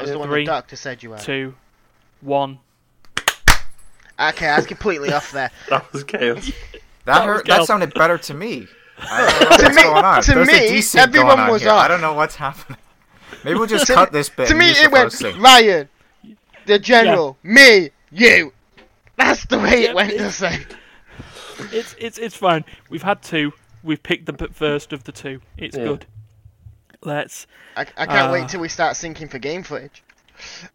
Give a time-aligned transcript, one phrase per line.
[0.00, 1.18] that was the uh, one Three, the doctor said you were.
[1.18, 1.54] Two,
[2.20, 2.58] one.
[4.18, 5.50] Okay, I was completely off there.
[5.70, 6.46] That was chaos.
[6.46, 6.52] That
[7.06, 8.66] That hurt, that sounded better to me.
[8.98, 10.22] I don't know what's me- going on.
[10.22, 11.70] to There's me, everyone was here.
[11.70, 11.84] off.
[11.84, 12.78] I don't know what's happening.
[13.44, 14.48] Maybe we'll just cut this bit.
[14.48, 15.40] to me, it the went thing.
[15.40, 15.88] Ryan,
[16.66, 18.52] the general, me, you.
[19.16, 20.12] That's the way Yeah, it went.
[20.12, 20.66] it's- To say.
[21.72, 22.64] It's it's it's fine.
[22.88, 23.52] We've had two.
[23.82, 25.40] We've picked the first of the two.
[25.58, 25.84] It's Yeah.
[25.84, 26.06] good.
[27.02, 27.46] Let's.
[27.76, 30.02] I, I can't Uh, wait till we start syncing for game footage.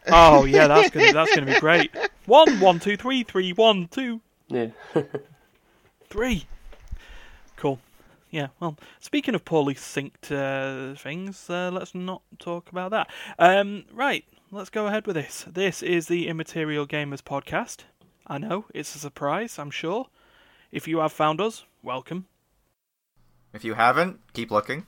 [0.08, 1.92] Oh yeah, that's gonna that's gonna be great.
[2.26, 4.68] One, one, two, three, three, one, two, Yeah.
[6.10, 6.46] three.
[7.56, 7.80] Cool.
[8.32, 8.48] Yeah.
[8.60, 13.10] Well, speaking of poorly synced uh, things, uh, let's not talk about that.
[13.40, 14.26] Um, right.
[14.52, 15.46] Let's go ahead with this.
[15.52, 17.80] This is the Immaterial Gamers podcast.
[18.28, 19.58] I know it's a surprise.
[19.60, 20.08] I'm sure.
[20.72, 22.26] If you have found us, welcome.
[23.54, 24.86] If you haven't, keep looking.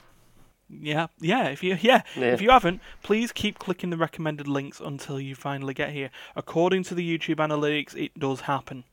[0.69, 1.47] Yeah, yeah.
[1.47, 2.33] If you yeah, Yeah.
[2.33, 6.09] if you haven't, please keep clicking the recommended links until you finally get here.
[6.35, 8.83] According to the YouTube analytics, it does happen.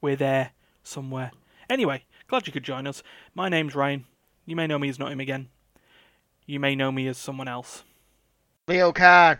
[0.00, 0.50] We're there
[0.82, 1.30] somewhere.
[1.70, 3.02] Anyway, glad you could join us.
[3.34, 4.06] My name's Ryan.
[4.46, 5.46] You may know me as Notimagain.
[6.46, 7.84] You may know me as someone else.
[8.66, 9.38] Leo Card.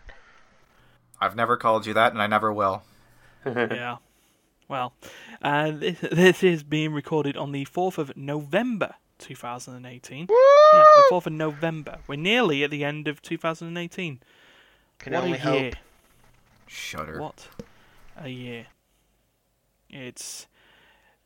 [1.21, 2.83] I've never called you that, and I never will.
[3.47, 3.97] yeah.
[4.69, 4.93] Well,
[5.43, 10.27] uh, this, this is being recorded on the 4th of November 2018.
[10.29, 10.35] Woo!
[10.75, 11.99] Yeah, the 4th of November.
[12.07, 14.21] We're nearly at the end of 2018.
[14.99, 15.75] Can what only a hope.
[16.67, 17.21] Shudder.
[17.21, 17.49] What
[18.17, 18.67] a year.
[19.91, 20.47] It's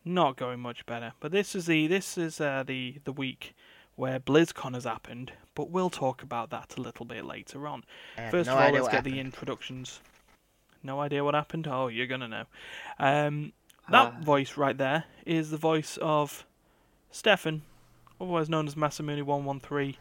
[0.05, 1.13] not going much better.
[1.21, 3.55] But this is the this is uh, the the week
[3.97, 7.85] where BlizzCon has happened, but we'll talk about that a little bit later on.
[8.31, 10.01] First no of all, let's get the introductions.
[10.83, 11.67] No idea what happened?
[11.69, 12.45] Oh, you're gonna know.
[12.99, 13.53] Um,
[13.91, 14.23] that Ah.
[14.23, 16.47] voice right there is the voice of
[17.11, 17.63] Stefan,
[18.23, 19.97] otherwise known as Masamune113,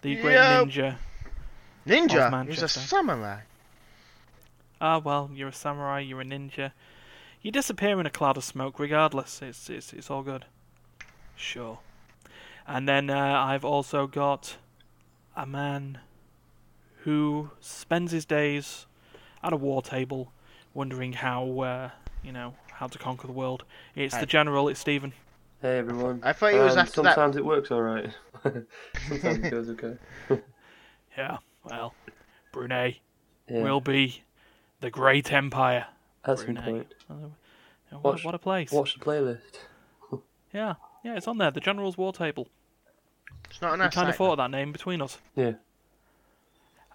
[0.00, 0.96] the great ninja.
[1.86, 2.48] Ninja.
[2.48, 3.40] He's a samurai.
[4.80, 6.72] Ah, well, you're a samurai, you're a ninja.
[7.42, 9.42] You disappear in a cloud of smoke regardless.
[9.42, 10.46] It's it's, it's all good.
[11.36, 11.78] Sure.
[12.66, 14.56] And then uh, I've also got
[15.36, 15.98] a man
[17.04, 18.86] who spends his days
[19.42, 20.32] at a war table
[20.74, 21.90] wondering how, uh,
[22.22, 23.64] you know, how to conquer the world.
[23.94, 24.20] It's Hi.
[24.20, 25.12] the general, it's Steven.
[25.60, 26.20] Hey everyone.
[26.22, 27.14] I thought he was Um, after that.
[27.14, 28.10] sometimes it works alright.
[28.42, 29.96] sometimes it goes okay.
[31.16, 31.94] Yeah, well,
[32.52, 33.00] Brunei
[33.48, 33.62] Yeah.
[33.64, 34.22] will be
[34.80, 35.86] the great empire.
[36.24, 36.64] At some Brunei.
[36.64, 36.94] point.
[37.90, 38.70] What, Watch- what a place.
[38.70, 39.40] Watch the playlist.
[40.54, 40.74] Yeah,
[41.04, 41.50] yeah, it's on there.
[41.50, 42.48] The General's War Table.
[43.50, 43.80] It's not an.
[43.80, 45.18] We nice kind of thought of that name between us.
[45.36, 45.52] Yeah.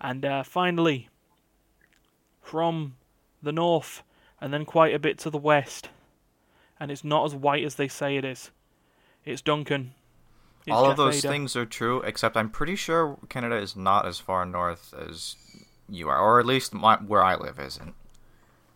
[0.02, 1.08] And uh, finally,
[2.42, 2.96] from
[3.44, 4.02] the north,
[4.42, 5.90] and then quite a bit to the west,
[6.84, 8.52] and it's not as white as they say it is.
[9.24, 9.94] It's Duncan.
[10.68, 11.30] It's All Geoff of those Vader.
[11.30, 15.38] things are true, except I'm pretty sure Canada is not as far north as
[15.88, 17.96] you are, or at least my, where I live isn't.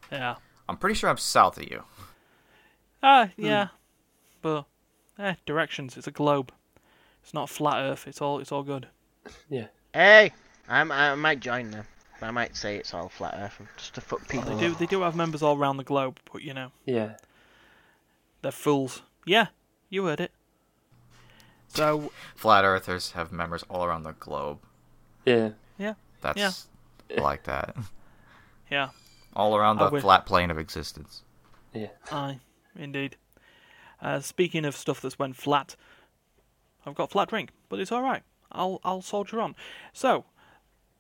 [0.10, 0.36] Yeah.
[0.70, 1.84] I'm pretty sure I'm south of you.
[3.04, 3.68] Ah, yeah.
[4.42, 4.64] But
[5.20, 5.98] eh, directions.
[5.98, 6.54] It's a globe.
[7.24, 8.08] It's not flat Earth.
[8.08, 8.40] It's all.
[8.40, 8.88] It's all good.
[9.50, 9.68] Yeah.
[9.94, 10.32] Hey,
[10.70, 11.86] I'm, I might join them.
[12.22, 14.56] I might say it's all flat Earth just to fuck people.
[14.56, 14.76] They do.
[14.76, 17.18] They do have members all around the globe, but you know Yeah.
[18.42, 19.02] They're fools.
[19.26, 19.48] Yeah,
[19.90, 20.32] you heard it.
[21.68, 24.60] So Flat earthers have members all around the globe.
[25.26, 25.50] Yeah.
[25.78, 25.94] Yeah.
[26.22, 26.68] That's
[27.16, 27.76] I like that.
[28.72, 28.90] yeah,
[29.36, 31.24] All around the wish- flat plane of existence.
[31.74, 31.88] Yeah.
[32.12, 32.40] Aye,
[32.76, 33.18] indeed.
[34.02, 35.76] Uh, speaking of stuff that's went flat,
[36.86, 38.24] I've got flat drink, but it's all right.
[38.52, 39.56] I'll I'll soldier on.
[39.94, 40.26] So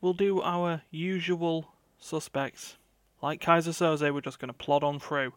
[0.01, 1.69] we'll do our usual
[1.99, 2.77] suspects.
[3.21, 5.33] Like Keyser Söze, we're just going to plod on through.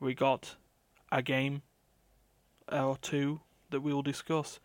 [0.00, 0.56] We got
[1.10, 1.62] a game
[2.70, 4.60] or two that we will discuss.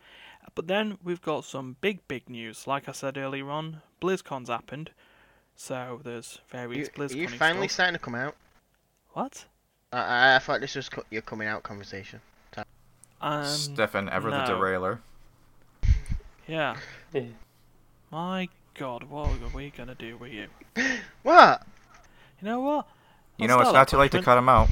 [0.54, 2.66] But then we've got some big, big news.
[2.66, 4.90] Like I said earlier on, BlizzCon's happened.
[5.56, 7.74] So there's You, various are you finally stuff.
[7.74, 8.36] starting to come out?
[9.12, 9.46] What?
[9.92, 12.20] I, I, I thought this was co- your coming out conversation.
[13.20, 15.00] Um, Stefan, ever the derailer.
[16.46, 16.76] Yeah.
[17.12, 17.22] Yeah.
[18.10, 20.46] My God, what are we gonna do with you?
[21.22, 21.62] What?
[22.42, 22.86] You know what?
[23.38, 24.68] You I'll know, it's not that too late to cut him out.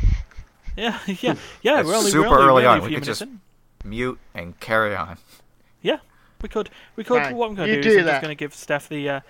[0.76, 1.80] Yeah, yeah, yeah.
[1.80, 3.18] It's we're only, super we're only, early we're on, only a we few could minutes
[3.20, 3.40] just- in.
[3.84, 5.18] Mute and carry on.
[5.82, 5.98] Yeah,
[6.40, 7.22] we could, we could.
[7.22, 9.08] Fine, What I'm gonna do, do is I'm just gonna give Steph the.
[9.08, 9.20] Uh,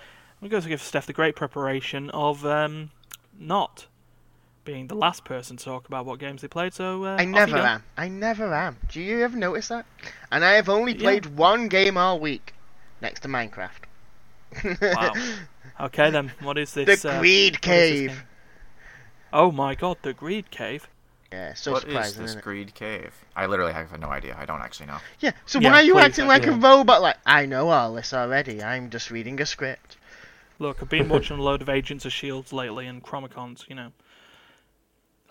[0.41, 2.91] I'm going to give Steph the great preparation of um,
[3.39, 3.87] not
[4.65, 6.73] being the last person to talk about what games they played.
[6.73, 7.83] So uh, I never am.
[7.97, 8.75] I never am.
[8.89, 9.85] Do you ever notice that?
[10.31, 10.99] And I have only Yeah.
[10.99, 12.53] played one game all week,
[13.01, 13.83] next to Minecraft.
[14.81, 15.13] Wow.
[15.79, 17.03] Okay then, what is the this?
[17.03, 18.23] uh, Greed what is this Cave.
[19.33, 20.87] Oh my God, the Greed Cave.
[21.33, 22.43] Yeah, so What is surprising, this isn't it?
[22.43, 23.11] greed cave?
[23.35, 24.37] I literally have no idea.
[24.39, 24.99] I don't actually know.
[25.19, 27.01] Yeah, so Yeah, why are you acting like a robot?
[27.01, 28.61] Like, I know all this already.
[28.61, 29.97] I'm just reading a script.
[30.59, 33.65] Look, I've been watching a load of Agents of Shields lately and Chromacons.
[33.67, 33.91] You know.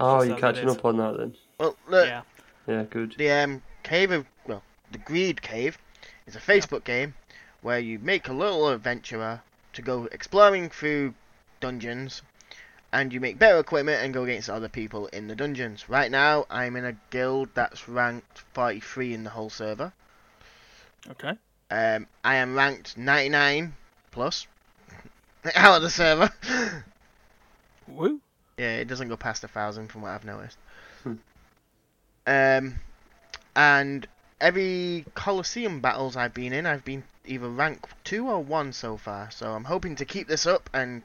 [0.01, 1.37] Oh, you're catching up on that then?
[1.61, 2.23] Well, look, Yeah.
[2.67, 3.15] Yeah, good.
[3.17, 5.79] the um, cave of well, the Greed Cave
[6.27, 7.15] is a Facebook game
[7.61, 9.41] where you make a little adventurer
[9.75, 11.15] to go exploring through
[11.61, 12.23] dungeons,
[12.93, 15.89] and you make better equipment and go against other people in the dungeons.
[15.89, 19.93] Right now, I'm in a guild that's ranked 43 in the whole server.
[21.11, 21.33] Okay.
[21.71, 23.75] Um, I am ranked 99
[24.11, 24.47] plus
[25.55, 26.31] out of the server.
[27.89, 28.21] Woo.
[28.59, 30.59] Yeah, it doesn't go past a thousand from what I've noticed.
[31.03, 31.15] Hmm.
[32.27, 32.75] Um,
[33.57, 34.07] and
[34.39, 39.31] every Colosseum battles I've been in, I've been either rank two or one so far.
[39.31, 41.03] So I'm hoping to keep this up and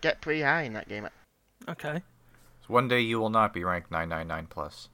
[0.00, 1.06] get pretty high in that game.
[1.68, 2.02] Okay.
[2.66, 4.88] One day you will not be ranked 999 plus.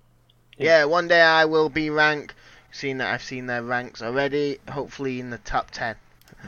[0.57, 0.81] Yeah.
[0.81, 2.35] Yeah, one day I will be rank.
[2.71, 5.95] Seeing that I've seen their ranks already, hopefully in the top ten.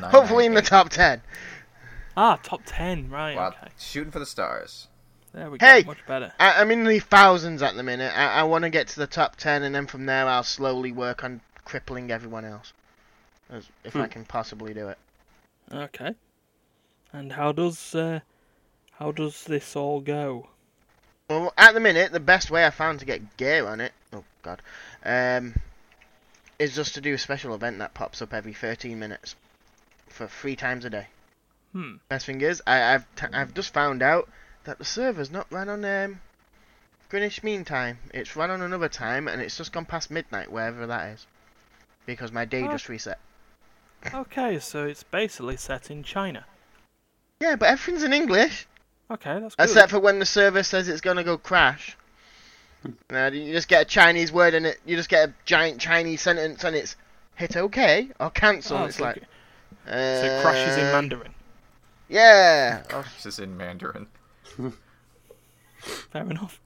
[0.01, 1.23] Hopefully in the top ten.
[2.17, 3.09] Ah, top ten.
[3.09, 3.37] Right.
[3.37, 3.69] Wow, Okay.
[3.79, 4.89] shooting for the stars.
[5.33, 5.83] There we go.
[5.87, 6.33] Much better.
[6.41, 8.13] I, I'm in the thousands at the minute.
[8.17, 10.91] I, I want to get to the top ten, and then from there I'll slowly
[10.91, 12.73] work on crippling everyone else,
[13.51, 14.11] as, if I Hmm.
[14.11, 14.99] can possibly do it.
[15.73, 16.15] Okay.
[17.13, 18.21] And how does uh,
[18.99, 20.49] how does this all go?
[21.29, 24.25] Well, at the minute, the best way I found to get gear on it, oh
[24.43, 24.63] god,
[25.05, 25.55] um,
[26.59, 29.35] is just to do a special event that pops up every 13 minutes
[30.09, 31.07] for three times a day.
[31.73, 31.95] Hmm.
[32.09, 34.29] Best thing is, I, I've t- I've just found out
[34.65, 36.21] that the server's not run on um,
[37.09, 37.99] Greenwich Mean Time.
[38.15, 41.27] It's run on another time, and it's just gone past midnight, wherever that is,
[42.07, 42.71] because my day Oh.
[42.71, 43.19] just reset.
[44.15, 46.47] Okay, so it's basically set in China.
[47.41, 48.67] Yeah, but everything's in English,
[49.11, 49.63] Okay, that's good.
[49.65, 51.97] except for when the server says it's gonna go crash.
[53.11, 54.79] Now you just get a Chinese word in it.
[54.85, 56.97] You just get a giant Chinese sentence, and it's
[57.35, 58.79] hit OK or cancel.
[58.79, 59.25] Oh, it's so, like it-
[59.87, 61.35] so it crashes in uh, Mandarin.
[62.09, 62.83] Yeah.
[63.15, 64.07] This is in Mandarin.
[65.79, 66.61] Fair enough.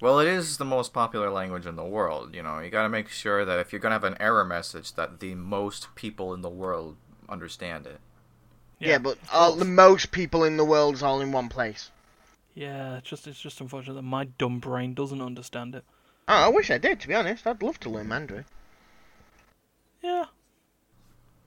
[0.00, 2.34] Well, it is the most popular language in the world.
[2.34, 4.94] You know, you got to make sure that if you're gonna have an error message,
[4.94, 6.96] that the most people in the world
[7.28, 8.00] understand it.
[8.80, 11.90] Yeah, but all the most people in the world is all in one place.
[12.54, 15.84] Yeah, it's just it's just unfortunate that my dumb brain doesn't understand it.
[16.28, 17.00] Oh, I wish I did.
[17.00, 18.44] To be honest, I'd love to learn Mandarin.
[20.02, 20.26] Yeah.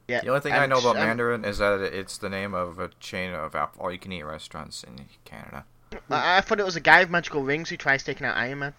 [0.07, 0.21] Yeah.
[0.21, 2.89] The only thing I know about um, Mandarin is that it's the name of a
[2.99, 5.65] chain of all-you-can-eat restaurants in Canada.
[6.09, 8.59] I, I thought it was a guy with magical rings who tries taking out Iron
[8.59, 8.73] Man.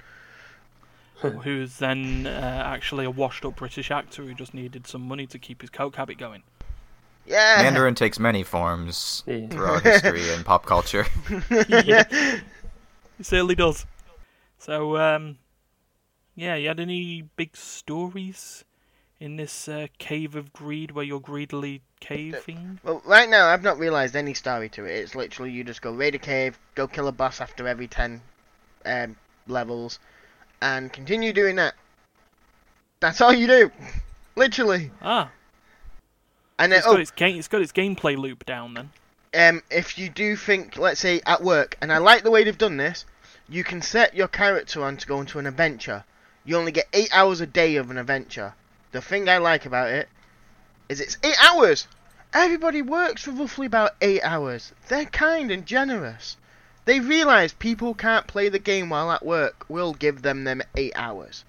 [1.43, 5.63] Who's then uh, actually a washed-up British actor who just needed some money to keep
[5.63, 6.43] his coke habit going.
[7.27, 7.63] Yeah.
[7.63, 9.49] Mandarin takes many forms Yeah.
[9.49, 11.07] throughout history and pop culture.
[11.69, 12.43] yeah, it
[13.23, 13.87] certainly does.
[14.59, 15.39] So, um,
[16.35, 18.65] yeah, you had any big stories
[19.21, 22.79] in this uh, cave of greed where you're greedily caving?
[22.83, 24.91] Well, right now I've not realised any story to it.
[24.93, 28.21] It's literally you just go raid a cave, go kill a boss after every ten
[28.85, 29.17] um,
[29.47, 29.99] levels,
[30.61, 31.75] and continue doing that.
[33.01, 33.71] That's all you do,
[34.37, 34.91] literally.
[35.03, 35.31] Ah,
[36.59, 37.39] And it's got oh, its game.
[37.39, 38.91] It's got its gameplay loop down then.
[39.35, 42.57] um, if you do think, let's say at work, and I like the way they've
[42.57, 43.05] done this,
[43.49, 46.05] you can set your character on to go into an adventure.
[46.45, 48.55] You only get eight hours a day of an adventure.
[48.93, 50.09] The thing I like about it
[50.89, 51.89] is it's eight hours.
[52.33, 54.73] Everybody works for roughly about eight hours.
[54.89, 56.37] They're kind and generous.
[56.85, 59.65] They realise people can't play the game while at work.
[59.69, 61.45] We'll give them them eight hours.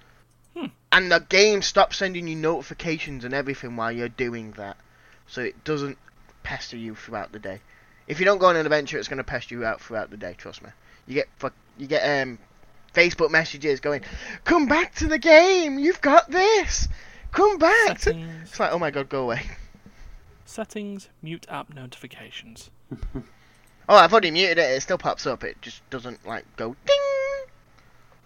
[0.56, 0.68] Hmm.
[0.92, 4.78] And the game stops sending you notifications and everything while you're doing that,
[5.28, 5.98] so it doesn't
[6.44, 7.60] pester you throughout the day.
[8.08, 10.18] If you don't go on an adventure, it's going to pester you out throughout the
[10.18, 10.36] day.
[10.38, 10.70] Trust me.
[11.08, 12.38] You get fuck, you get um,
[12.94, 14.02] Facebook messages going,
[14.44, 15.80] "Come back to the game.
[15.80, 16.88] You've got this.
[17.32, 18.04] Come back." To...
[18.12, 19.42] Settings, It's like, oh my god, go away.
[20.46, 22.70] settings, mute app notifications.
[23.88, 24.62] Oh, I've already muted it.
[24.72, 25.44] It still pops up.
[25.44, 27.54] It just doesn't like go ding.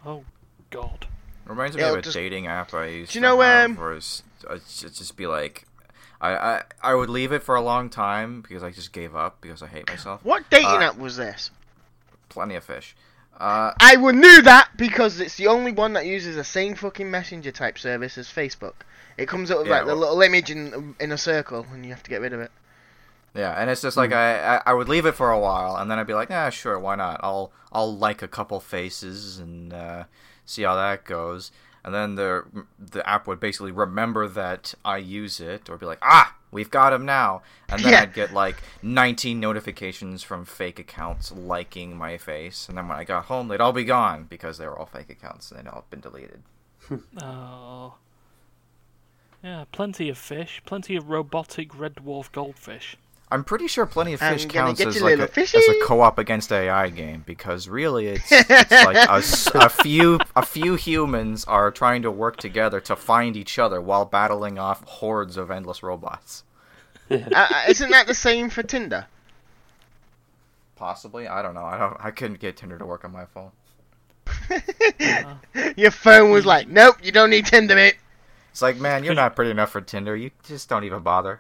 [0.06, 0.24] Oh
[0.70, 1.06] God.
[1.46, 3.72] Reminds me It'll of a just- dating app I used Do you to know, have,
[3.72, 5.66] um, where it's, it's just just be like,
[6.22, 9.40] I, I I would leave it for a long time because I just gave up
[9.42, 10.24] because I hate myself.
[10.24, 11.52] What dating Uh, app was this?
[12.30, 12.96] Plenty of fish.
[13.40, 17.10] Uh, I would knew that because it's the only one that uses the same fucking
[17.10, 18.74] messenger type service as Facebook.
[19.18, 21.86] It comes up with Yeah, like the well- little image in in a circle, and
[21.86, 22.52] you have to get rid of it.
[23.34, 25.90] yeah, and it's just like I, I I would leave it for a while and
[25.90, 27.20] then I'd be like, yeah, sure, why not?
[27.24, 30.04] I'll I'll like a couple faces and uh,
[30.46, 31.52] see how that goes.
[31.84, 32.44] And then the
[32.78, 36.94] the app would basically remember that I use it, or be like, ah, we've got
[36.94, 37.42] him now.
[37.70, 38.02] And then Yeah.
[38.02, 42.68] I'd get like 19 notifications from fake accounts liking my face.
[42.68, 45.10] And then when I got home, they'd all be gone because they were all fake
[45.10, 46.44] accounts and they'd all been deleted.
[47.22, 47.96] Oh.
[49.44, 52.98] Yeah, plenty of fish, plenty of robotic red dwarf goldfish.
[53.32, 56.52] I'm pretty sure Plenty of Fish counts as like little a, as a co-op against
[56.52, 62.02] AI game because really it's, it's like a, a few a few humans are trying
[62.02, 66.44] to work together to find each other while battling off hordes of endless robots.
[67.12, 69.08] Uh, uh, isn't that the same for Tinder?
[70.76, 71.66] Possibly, I don't know.
[71.66, 71.98] I don't.
[72.00, 73.50] I couldn't get Tinder to work on my phone.
[75.76, 77.96] Your phone was like, nope, you don't need Tinder, mate.
[78.52, 80.16] It's like, man, you're not pretty enough for Tinder.
[80.16, 81.40] You just don't even bother.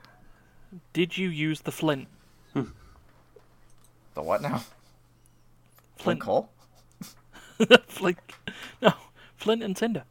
[0.93, 2.07] Did you use the Flint?
[4.15, 4.63] The what now?
[5.97, 6.19] Flint.
[6.21, 6.49] Cole?
[7.87, 8.17] Flint.
[8.81, 8.93] No,
[9.37, 10.03] Flint and Tinder.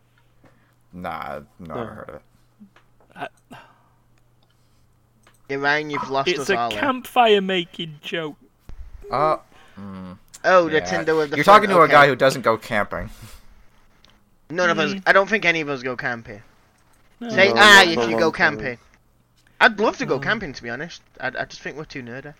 [0.92, 2.22] Nah, no, I heard of it.
[5.50, 6.70] Yeah, Ryan, you've lost It's us a all.
[6.70, 6.78] then.
[6.78, 8.36] campfire making joke.
[9.10, 9.38] Uh,
[10.44, 10.84] Oh, the yeah.
[10.84, 13.10] Tinder with the You're front, talking to a guy who doesn't go camping.
[14.50, 14.92] None of us.
[14.94, 15.02] Mm.
[15.06, 16.42] I don't think any of us go camping.
[17.20, 17.28] No.
[17.30, 18.56] Say No, ah not if for you go time.
[18.56, 18.78] camping.
[19.60, 20.22] I'd love to go Mm.
[20.22, 21.02] camping, to be honest.
[21.20, 22.34] I, I just think we're too nerdy.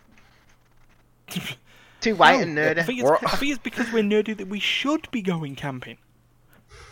[2.00, 2.86] Too white and I nerdy.
[2.86, 5.98] think, it's, I think it's because we're nerdy that we should be going camping.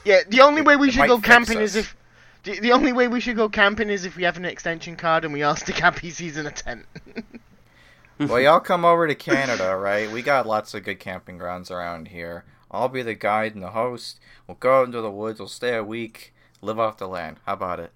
[0.05, 1.97] Yeah, the only way we It should go fix camping is if.
[2.43, 5.25] The, the only way we should go camping is if we have an extension card
[5.25, 6.87] and we all stick our PCs in a tent.
[8.21, 10.11] well, y'all come over to Canada, right?
[10.11, 12.45] We got lots of good camping grounds around here.
[12.71, 14.19] I'll be the guide and the host.
[14.47, 15.39] We'll go out into the woods.
[15.39, 16.35] We'll stay a week.
[16.63, 17.37] Live off the land.
[17.47, 17.93] How about it?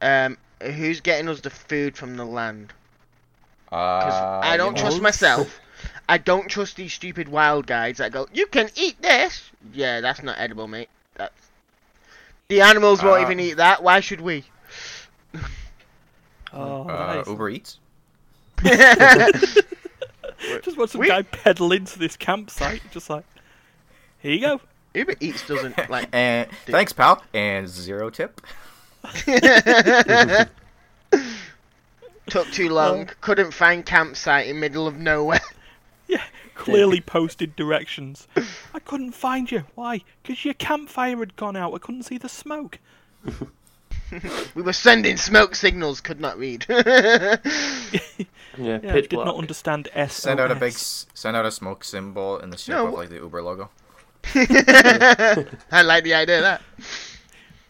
[0.00, 2.72] um, who's getting us the food from the land?
[3.66, 5.60] Because Uh, I don't trust myself.
[6.08, 10.22] I don't trust these stupid wild guides that go, "You can eat this." Yeah, that's
[10.22, 10.88] not edible, mate.
[11.14, 11.32] That's
[12.48, 13.82] the animals won't Uh, even eat that.
[13.82, 14.44] Why should we?
[16.52, 17.78] Oh, Uh, that is- Uber Eats.
[20.64, 23.24] Just watch some we- guy pedal into this campsite, just like,
[24.18, 24.60] here you go.
[24.94, 26.08] Uber Eats doesn't like.
[26.12, 27.22] and thanks, pal.
[27.32, 28.40] And zero tip.
[32.28, 33.08] Took too long.
[33.08, 33.12] Uh.
[33.20, 35.40] Couldn't find campsite in middle of nowhere.
[36.08, 36.24] Yeah,
[36.56, 38.26] clearly posted directions.
[38.74, 39.62] I couldn't find you.
[39.76, 40.02] Why?
[40.24, 41.72] Because your campfire had gone out.
[41.72, 42.80] I couldn't see the smoke.
[44.56, 46.00] We were sending smoke signals.
[46.00, 46.66] Could not read.
[46.68, 47.36] Yeah,
[48.58, 49.26] Yeah, pitch did black.
[49.26, 50.14] not understand S.
[50.14, 53.08] Send out a big, send out a smoke symbol in the shape No, of like
[53.08, 53.70] the Uber logo.
[54.34, 56.62] I like the idea of that.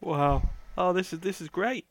[0.00, 0.48] Wow.
[0.80, 1.84] Oh, this is this is great.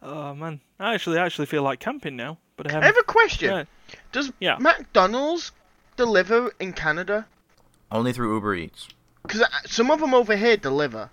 [0.00, 2.38] Oh man, I actually I actually feel like camping now.
[2.56, 3.50] But um, I have a question.
[3.50, 3.64] yeah,
[4.12, 4.58] Does Yeah.
[4.60, 5.50] McDonald's
[5.96, 7.26] deliver in Canada?
[7.90, 8.86] Only through Uber Eats.
[9.24, 11.10] Because some of them over here deliver.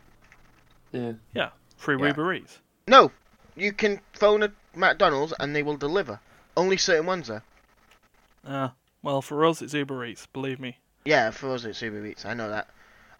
[0.92, 1.14] Yeah.
[1.34, 2.08] yeah, free Yeah.
[2.10, 2.60] Uber Eats.
[2.88, 3.12] No,
[3.56, 6.20] you can phone a McDonald's and they will deliver.
[6.56, 7.42] Only certain ones though.
[8.48, 10.28] Ah, well for us it's Uber Eats.
[10.28, 10.78] Believe me.
[11.06, 12.24] Yeah, for us it's Uber Eats.
[12.24, 12.68] I know that.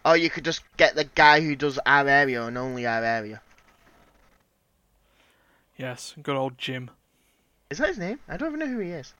[0.06, 3.42] Or you could just get the guy who does our area and only our area.
[5.76, 6.90] Yes, good old Jim.
[7.70, 8.20] Is that his name?
[8.28, 9.12] I don't even know who he is.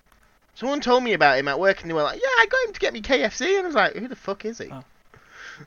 [0.55, 2.73] Someone told me about him at work and they were like, "Yeah, I got him
[2.73, 4.85] to get me KFC," and I was like, "Who the fuck is he?" Oh.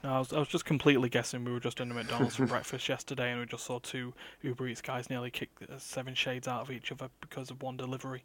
[0.04, 1.44] No, I was, I was just completely guessing.
[1.44, 4.68] We were just in a McDonald's for breakfast yesterday, and we just saw two Uber
[4.68, 5.50] Eats guys nearly kick
[5.80, 8.24] seven shades out of each other because of one delivery.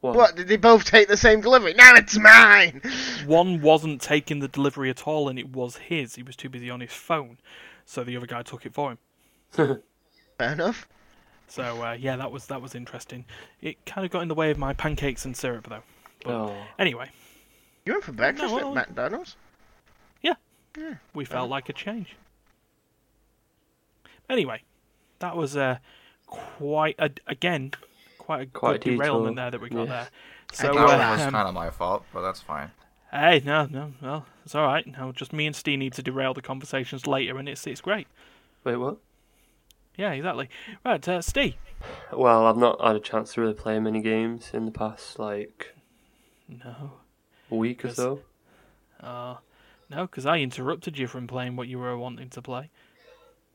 [0.00, 0.14] What?
[0.16, 0.36] What?
[0.36, 1.74] Did they both take the same delivery?
[1.74, 2.80] Now it's mine.
[3.26, 6.14] One wasn't taking the delivery at all, and it was his.
[6.16, 7.38] He was too busy on his phone,
[7.86, 8.98] so the other guy took it for him.
[10.38, 10.86] Fair enough.
[11.48, 13.24] So uh, yeah, that was that was interesting.
[13.62, 15.82] It kind of got in the way of my pancakes and syrup, though.
[16.24, 16.56] But Oh.
[16.78, 17.10] anyway,
[17.84, 18.64] You went for breakfast No, at
[18.96, 19.24] well-
[20.22, 20.94] yeah.
[21.14, 22.16] we felt like a change.
[24.28, 24.62] Anyway,
[25.20, 25.78] that was uh,
[26.26, 27.72] quite a, again
[28.26, 29.92] quite a Quite good a derailment there that we got yeah.
[29.92, 30.08] there.
[30.52, 32.72] So did uh, That was um, kind of my fault, but that's fine.
[33.12, 34.84] hey, no, no, well, it's all right.
[34.86, 38.08] No, just me and Steve need to derail the conversations later, and it's it's great.
[38.64, 38.96] Wait, what?
[39.96, 40.48] Yeah, exactly.
[40.84, 41.54] Right, uh, Steve.
[42.12, 45.74] Well, I've not had a chance to really play many games in the past like
[46.48, 46.94] No,
[47.48, 48.20] week or so.
[49.00, 49.36] uh,
[49.88, 52.70] no, because I interrupted you from playing what you were wanting to play.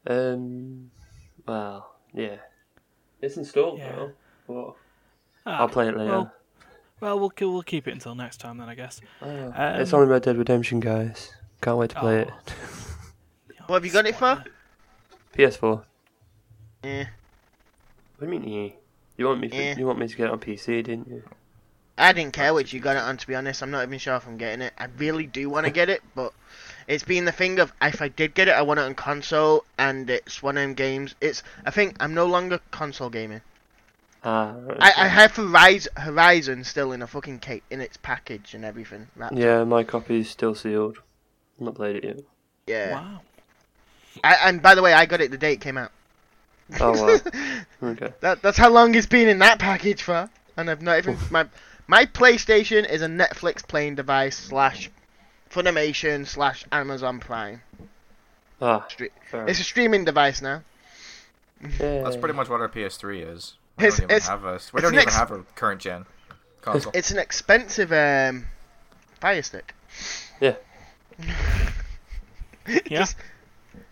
[0.07, 0.91] Um,
[1.45, 2.37] well, yeah,
[3.21, 3.91] it's installed Yeah.
[3.95, 4.11] now.
[4.51, 4.75] But
[5.45, 6.11] Ah, I'll play it later.
[6.11, 6.31] Well,
[6.99, 9.01] well, we'll we'll keep it until next time then, I guess.
[9.21, 11.31] Oh, um, it's on Red Dead Redemption, guys.
[11.61, 12.33] Can't wait to play Oh.
[13.67, 14.43] What have you got it for?
[15.37, 15.83] PS4.
[16.83, 17.05] Yeah.
[18.17, 18.67] What do you mean?
[18.69, 18.73] eh?
[19.17, 19.47] You want me?
[19.47, 19.77] To, Yeah.
[19.77, 21.23] You want me to get it on PC, didn't you?
[21.97, 23.61] I didn't care which you got it on, to be honest.
[23.61, 24.73] I'm not even sure if I'm getting it.
[24.77, 26.33] I really do want to get it, but
[26.87, 29.63] it's been the thing of if I did get it, I want it on console,
[29.77, 31.15] and it's one of them games.
[31.21, 33.41] It's I think I'm no longer console gaming.
[34.23, 38.53] Ah, right, I, I have Horizon, Horizon still in a fucking cake in its package
[38.53, 39.07] and everything.
[39.15, 39.39] wrapped up.
[39.39, 40.97] Yeah, my copy is still sealed.
[41.57, 42.19] I've not played it yet.
[42.67, 42.91] Yeah.
[42.93, 43.21] Wow.
[44.23, 45.91] I, and by the way, I got it the day it came out.
[46.79, 47.19] Oh wow.
[47.83, 48.13] Okay.
[48.19, 50.29] That, that's how long it's been in that package for.
[50.55, 51.47] and I've not even my
[51.87, 54.89] my PlayStation is a Netflix playing device slash
[55.49, 57.61] Funimation slash Amazon Prime.
[58.61, 59.09] Ah, Stre-
[59.49, 60.61] It's a streaming device now.
[61.79, 63.55] That's pretty much what our PS3 is.
[63.81, 66.05] We It's- don't even have a we don't even ex- have a current gen
[66.61, 66.91] console.
[66.95, 68.45] It's an expensive um,
[69.19, 69.73] Fire Stick.
[70.39, 70.55] Yeah.
[72.67, 72.99] Yeah.
[72.99, 73.15] Just,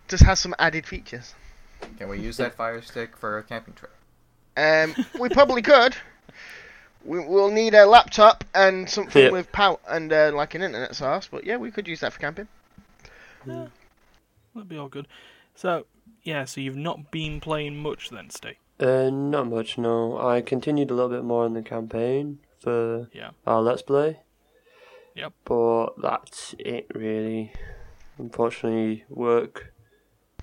[0.08, 1.34] just has some added features.
[1.98, 3.91] Can we use that Fire Stick for a camping trip?
[4.55, 5.96] Um, we probably could.
[7.03, 9.31] We, we'll need a laptop and something Yeah.
[9.31, 11.27] with power and uh, like an internet source.
[11.31, 12.48] But yeah, we could use that for camping.
[13.46, 13.72] That'd
[14.67, 15.08] be all good.
[15.55, 15.86] So,
[16.24, 18.55] yeah, so you've not been playing much then, Steve?
[18.79, 20.17] Uh, not much, no.
[20.17, 23.31] I continued a little bit more in the campaign for Yeah.
[23.45, 24.21] our Let's Play.
[25.15, 25.33] Yep.
[25.43, 27.51] But that's it, really.
[28.17, 29.74] Unfortunately, work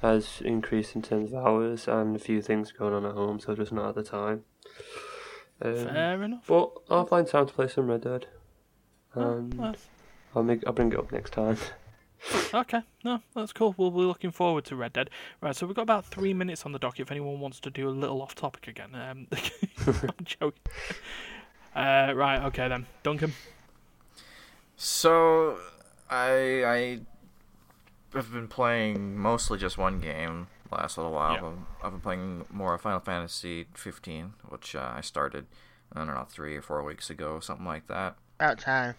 [0.03, 3.55] has increased in terms of hours and a few things going on at home, so
[3.55, 4.45] just not at the time.
[5.63, 6.45] Um, Fair enough.
[6.47, 8.27] But I'll find time to play some Red Dead.
[9.15, 9.77] Oh, And
[10.35, 11.57] I'll make I'll bring it up next time.
[12.55, 13.75] okay, no, that's cool.
[13.77, 15.11] We'll be looking forward to Red Dead.
[15.41, 17.89] Right, so we've got about three minutes on the dock if anyone wants to do
[17.89, 18.95] a little off topic again.
[18.95, 19.27] Um,
[19.87, 20.61] I'm joking.
[21.75, 22.87] Uh, right, okay then.
[23.03, 23.33] Duncan.
[24.77, 25.59] So,
[26.11, 27.01] I I
[28.15, 31.33] have been playing mostly just one game last little while.
[31.35, 31.47] Yeah.
[31.47, 35.47] I've- I've been playing more of Final Fantasy 15, which uh, I started
[35.95, 38.17] I don't know three or four weeks ago, something like that.
[38.41, 38.95] About time.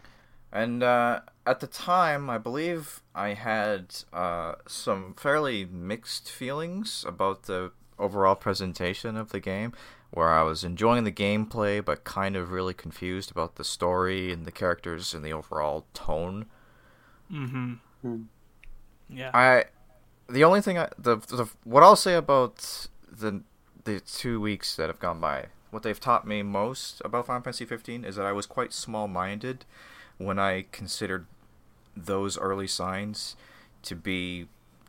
[0.54, 7.44] And uh, at the time, I believe I had uh, some fairly mixed feelings about
[7.44, 9.72] the overall presentation of the game,
[10.12, 14.46] where I was enjoying the gameplay but kind of really confused about the story and
[14.46, 16.48] the characters and the overall tone.
[17.32, 17.74] Mm-hmm.
[18.02, 18.22] Hmm.
[19.10, 19.32] Yeah.
[19.34, 19.66] I,
[20.28, 23.42] the only thing I the, the what I'll say about the
[23.86, 27.64] the two weeks that have gone by, what they've taught me most about Final Fantasy
[27.64, 29.64] 15 is that I was quite small-minded
[30.18, 31.26] when I considered
[32.06, 33.36] those early signs
[33.84, 34.48] to be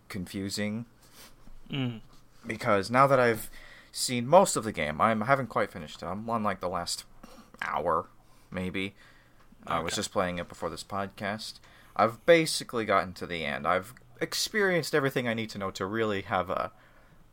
[0.08, 0.86] confusing
[1.70, 2.00] Mm.
[2.46, 3.50] because now that I've
[3.92, 6.06] seen most of the game, I'm, I haven't quite finished it.
[6.06, 7.04] I'm on like the last
[7.62, 8.06] hour,
[8.50, 8.94] maybe.
[9.66, 11.54] I was just playing it before this podcast.
[11.94, 13.66] I've basically gotten to the end.
[13.66, 16.72] I've experienced everything I need to know to really have a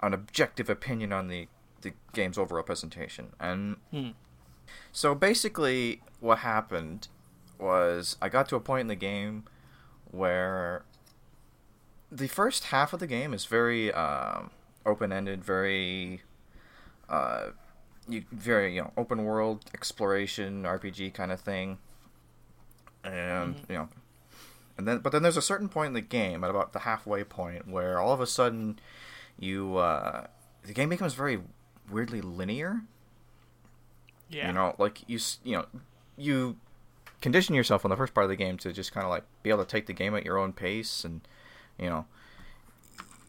[0.01, 1.47] an objective opinion on the
[1.81, 3.27] the game's overall presentation.
[3.39, 4.09] And Hmm.
[4.91, 7.07] so basically, what happened
[7.57, 9.45] was I got to a point in the game
[10.15, 10.83] where
[12.11, 14.51] the first half of the game is very um,
[14.85, 16.21] open-ended, very
[17.09, 17.47] uh,
[18.07, 21.77] you, very you know open world exploration RPG kind of thing,
[23.03, 23.89] and you know,
[24.77, 27.23] and then but then there's a certain point in the game at about the halfway
[27.23, 28.79] point where all of a sudden
[29.39, 30.27] you uh,
[30.63, 31.41] the game becomes very
[31.91, 32.81] weirdly linear.
[34.29, 34.47] Yeah.
[34.47, 35.65] You know, like you you know
[36.17, 36.57] you
[37.25, 39.49] condition yourself on the first part of the game to just kind of like be
[39.49, 41.21] able to take the game at your own pace and
[41.79, 42.05] you know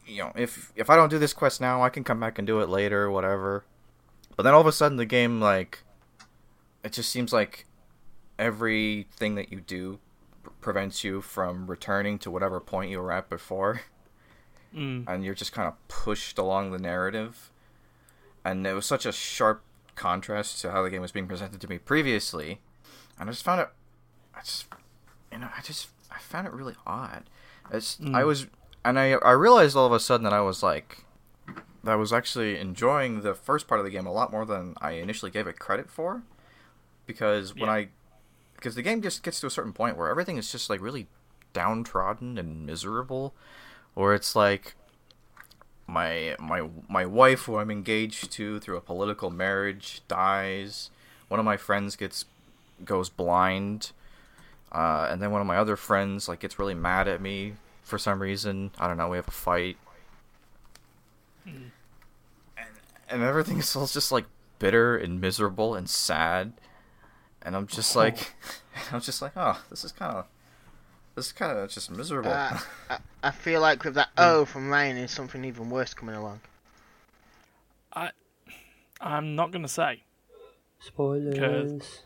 [0.06, 2.46] you know if if I don't do this quest now I can come back and
[2.46, 3.64] do it later whatever
[4.37, 5.82] but then all of a sudden the game like
[6.85, 7.64] it just seems like
[8.38, 9.98] everything that you do
[10.42, 13.80] pr- prevents you from returning to whatever point you were at before
[14.74, 15.04] Mm.
[15.09, 17.50] and you're just kind of pushed along the narrative.
[18.44, 19.62] And it was such a sharp
[19.94, 22.61] contrast to how the game was being presented to me previously,
[23.18, 23.68] and I just found it.
[24.37, 24.66] I just,
[25.33, 27.25] you know, I just I found it really odd.
[27.72, 28.27] It's I Mm.
[28.27, 28.46] was,
[28.85, 31.05] and I I realized all of a sudden that I was like,
[31.85, 34.75] that I was actually enjoying the first part of the game a lot more than
[34.81, 36.22] I initially gave it credit for,
[37.07, 37.75] because when Yeah.
[37.75, 37.88] I,
[38.57, 41.09] because the game just gets to a certain point where everything is just like really
[41.53, 43.35] downtrodden and miserable
[43.94, 44.75] or it's like
[45.87, 50.90] my my my wife who I'm engaged to through a political marriage dies.
[51.29, 52.25] One of my friends gets
[52.85, 53.92] goes blind.
[54.77, 57.97] Uh, and then one of my other friends like gets really mad at me for
[57.97, 58.71] some reason.
[58.79, 59.79] I don't know, we have a fight.
[61.47, 61.73] And
[63.09, 64.27] and everything is just like
[64.59, 66.53] bitter and miserable and sad.
[67.41, 68.35] And I'm just like
[68.93, 70.27] I'm just like, oh, this is kind of
[71.15, 72.31] this is kind of just miserable.
[72.31, 72.59] Uh,
[72.91, 76.41] I, I feel like with that O from Ryan is something even worse coming along.
[77.95, 78.11] I,
[79.01, 80.03] I'm not gonna say.
[80.81, 82.03] Spoilers.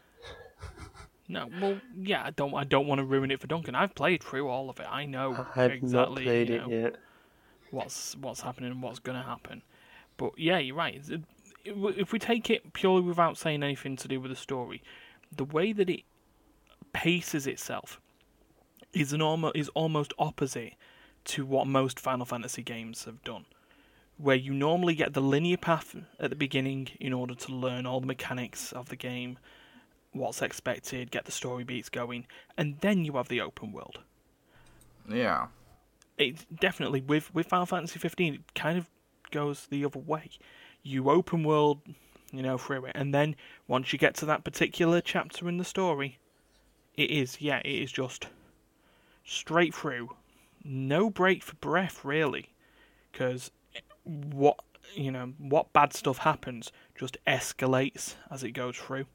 [1.31, 2.55] No, well, yeah, I don't.
[2.55, 3.75] I don't want to ruin it for Duncan.
[3.75, 4.87] I've played through all of it.
[4.91, 6.97] I know I have exactly not played you it yet.
[7.71, 9.63] what's what's happening and what's gonna happen.
[10.17, 11.03] But yeah, you're right.
[11.65, 14.83] If we take it purely without saying anything to do with the story,
[15.35, 16.03] the way that it
[16.93, 18.01] paces itself
[18.93, 20.75] is an almost is almost opposite
[21.27, 23.45] to what most Final Fantasy games have done.
[24.17, 28.01] where you normally get the linear path at the beginning in order to learn all
[28.01, 29.39] the mechanics of the game,
[30.13, 34.01] what's expected, get the story beats going, and then you have the open world.
[35.09, 35.49] Yeah.
[36.19, 38.89] It definitely with with Final Fantasy 15 it kind of
[39.31, 40.31] goes the other way.
[40.83, 41.81] You open world,
[42.33, 45.65] you know, through it, and then once you get to that particular chapter in the
[45.65, 46.19] story,
[46.97, 48.27] it is yeah, it is just
[49.25, 50.11] straight through,
[50.65, 52.51] no break for breath really,
[53.13, 53.51] because
[54.05, 54.57] what
[54.95, 59.07] you know what bad stuff happens just escalates as it goes through.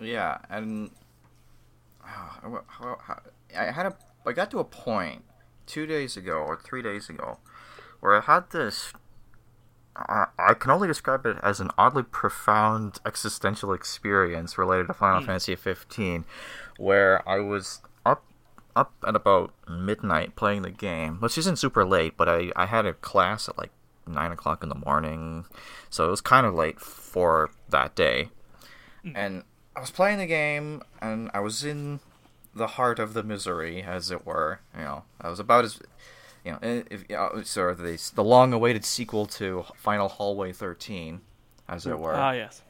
[0.00, 0.90] Yeah, and
[2.04, 2.54] uh,
[3.56, 5.24] I had a I got to a point
[5.66, 7.38] two days ago or three days ago
[8.00, 8.92] where I had this.
[9.96, 15.22] I, I can only describe it as an oddly profound existential experience related to Final
[15.22, 15.26] Mm.
[15.26, 16.26] Fantasy 15,
[16.76, 18.22] where I was up
[18.74, 22.84] up at about midnight playing the game, which isn't super late, but I, I had
[22.84, 23.70] a class at like
[24.06, 25.46] nine o'clock in the morning,
[25.88, 28.28] so it was kind of late for that day.
[29.14, 29.44] And
[29.76, 32.00] I was playing the game, and I was in
[32.54, 34.60] the heart of the misery, as it were.
[34.74, 35.78] You know, I was about as,
[36.44, 41.20] you know, if, uh, sort of the the long-awaited sequel to Final Hallway 13,
[41.68, 42.14] as it were.
[42.14, 42.62] Ah yes,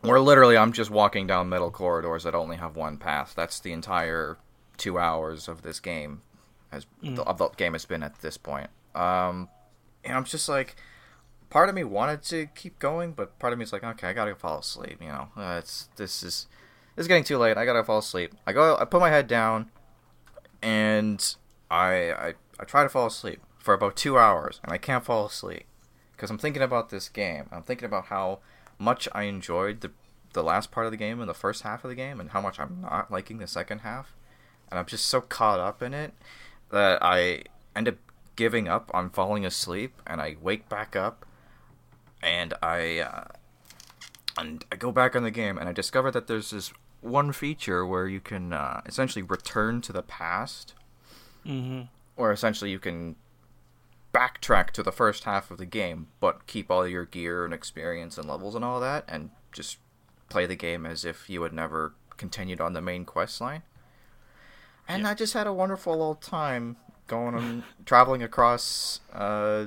[0.00, 3.34] Where literally I'm just walking down metal corridors that only have one path.
[3.36, 4.38] That's the entire
[4.78, 6.22] two hours of this game,
[6.72, 8.70] as the, of the game has been at this point.
[8.94, 9.48] Um,
[10.04, 10.76] and I'm just like,
[11.50, 14.12] part of me wanted to keep going, but part of me is like, okay, I
[14.12, 14.98] gotta fall asleep.
[15.00, 16.46] You know, uh, it's this is
[16.96, 17.56] is getting too late.
[17.56, 18.34] I gotta fall asleep.
[18.46, 19.70] I go, I put my head down,
[20.62, 21.36] and
[21.70, 25.26] I I, I try to fall asleep for about two hours, and I can't fall
[25.26, 25.64] asleep
[26.12, 27.48] because I'm thinking about this game.
[27.52, 28.40] I'm thinking about how
[28.78, 29.90] much I enjoyed the
[30.34, 32.40] the last part of the game and the first half of the game, and how
[32.40, 34.14] much I'm not liking the second half.
[34.70, 36.12] And I'm just so caught up in it
[36.70, 37.94] that I end up
[38.36, 41.24] giving up on falling asleep, and I wake back up,
[42.22, 43.24] and I uh,
[44.36, 47.86] and I go back on the game, and I discover that there's this one feature
[47.86, 50.74] where you can uh, essentially return to the past,
[51.44, 51.82] hmm
[52.16, 53.14] or essentially you can
[54.12, 58.18] backtrack to the first half of the game, but keep all your gear and experience
[58.18, 59.78] and levels and all that, and just
[60.28, 63.62] play the game as if you had never continued on the main quest line.
[64.88, 66.76] And I just had a wonderful old time
[67.06, 69.66] going and traveling across, uh,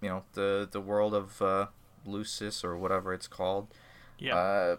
[0.00, 1.66] you know, the the world of uh,
[2.06, 3.68] Lucis or whatever it's called.
[4.18, 4.34] yeah.
[4.36, 4.76] Uh,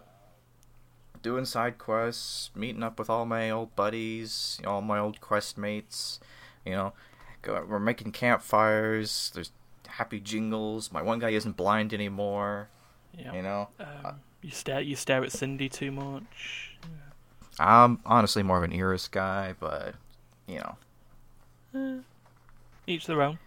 [1.22, 6.18] doing side quests, meeting up with all my old buddies, all my old quest mates.
[6.66, 6.92] You know,
[7.42, 9.30] go, we're making campfires.
[9.34, 9.52] There's
[9.88, 10.90] happy jingles.
[10.92, 12.68] My one guy isn't blind anymore.
[13.16, 13.32] yeah.
[13.34, 16.70] You know, Um, you stare you stare at Cindy too much.
[17.58, 19.94] I'm honestly more of an Iris guy, but
[20.48, 20.60] you
[21.74, 22.02] know,
[22.86, 23.38] Each their own.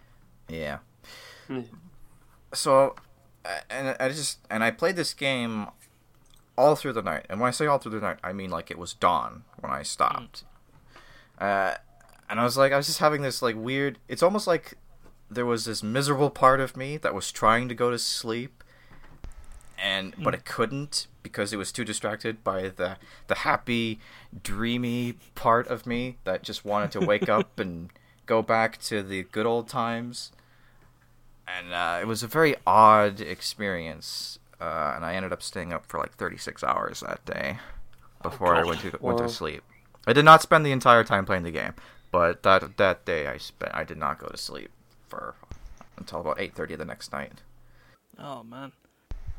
[0.48, 0.78] yeah.
[2.52, 2.94] So,
[3.68, 5.66] and I just and I played this game
[6.56, 7.26] all through the night.
[7.28, 9.72] And when I say all through the night, I mean like it was dawn when
[9.72, 10.44] I stopped.
[11.38, 11.74] Uh,
[12.28, 13.98] and I was like, I was just having this like weird.
[14.08, 14.74] It's almost like
[15.30, 18.64] there was this miserable part of me that was trying to go to sleep,
[19.78, 24.00] and but it couldn't because it was too distracted by the the happy,
[24.42, 27.90] dreamy part of me that just wanted to wake up and
[28.24, 30.32] go back to the good old times
[31.48, 34.38] and uh, it was a very odd experience.
[34.60, 37.58] Uh, and I ended up staying up for like 36 hours that day
[38.22, 39.26] before I went to went Wow.
[39.26, 39.62] to sleep.
[40.06, 41.74] I did not spend the entire time playing the game,
[42.10, 44.70] but that that day I spent I did not go to sleep
[45.08, 45.34] for
[45.98, 47.42] until about 8:30 the next night.
[48.18, 48.72] Oh man.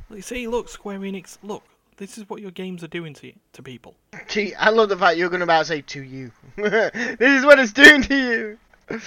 [0.10, 1.38] You see, look, Square Enix.
[1.44, 1.64] Look,
[1.98, 3.96] this is what your games are doing to to people.
[4.30, 6.32] To, I love the fact you're going to about to say to you.
[6.56, 9.00] this is what it's doing to you.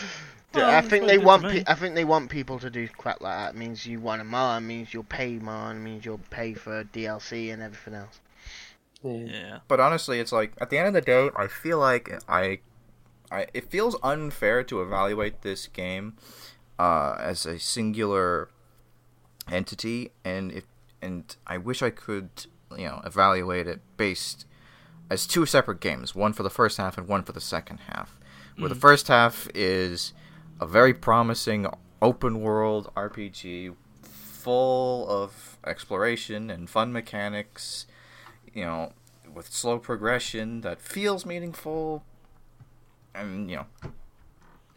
[0.55, 1.43] Well, I think they it did to want.
[1.45, 3.55] Pe- I think they want people to do crap like that.
[3.55, 4.57] It means you want more.
[4.57, 5.71] It means you'll pay more.
[5.71, 8.21] It means you'll pay for DLC and everything else.
[9.03, 9.13] Yeah.
[9.13, 9.59] Yeah.
[9.69, 12.61] But honestly, it's like at the end of the day, I feel like I,
[13.31, 16.17] I it feels unfair to evaluate this game
[16.79, 18.49] uh, as a singular
[19.51, 20.65] entity, and if
[21.01, 24.47] and I wish I could you know evaluate it based
[25.09, 28.17] as two separate games, one for the first half and one for the second half.
[28.57, 30.13] Where the first half is
[30.61, 31.67] a very promising
[32.03, 37.87] open world RPG full of exploration and fun mechanics,
[38.53, 38.93] you know,
[39.33, 42.05] with slow progression that feels meaningful.
[43.15, 43.67] And, you know,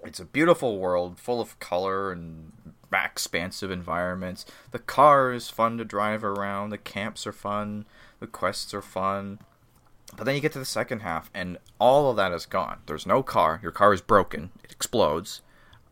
[0.06, 2.54] it's a beautiful world full of color and
[2.93, 4.46] expansive environments.
[4.72, 7.86] The car is fun to drive around, the camps are fun,
[8.19, 9.39] the quests are fun.
[10.15, 12.80] But then you get to the second half, and all of that is gone.
[12.86, 13.60] There's no car.
[13.63, 14.52] Your car is broken.
[14.63, 15.41] It explodes.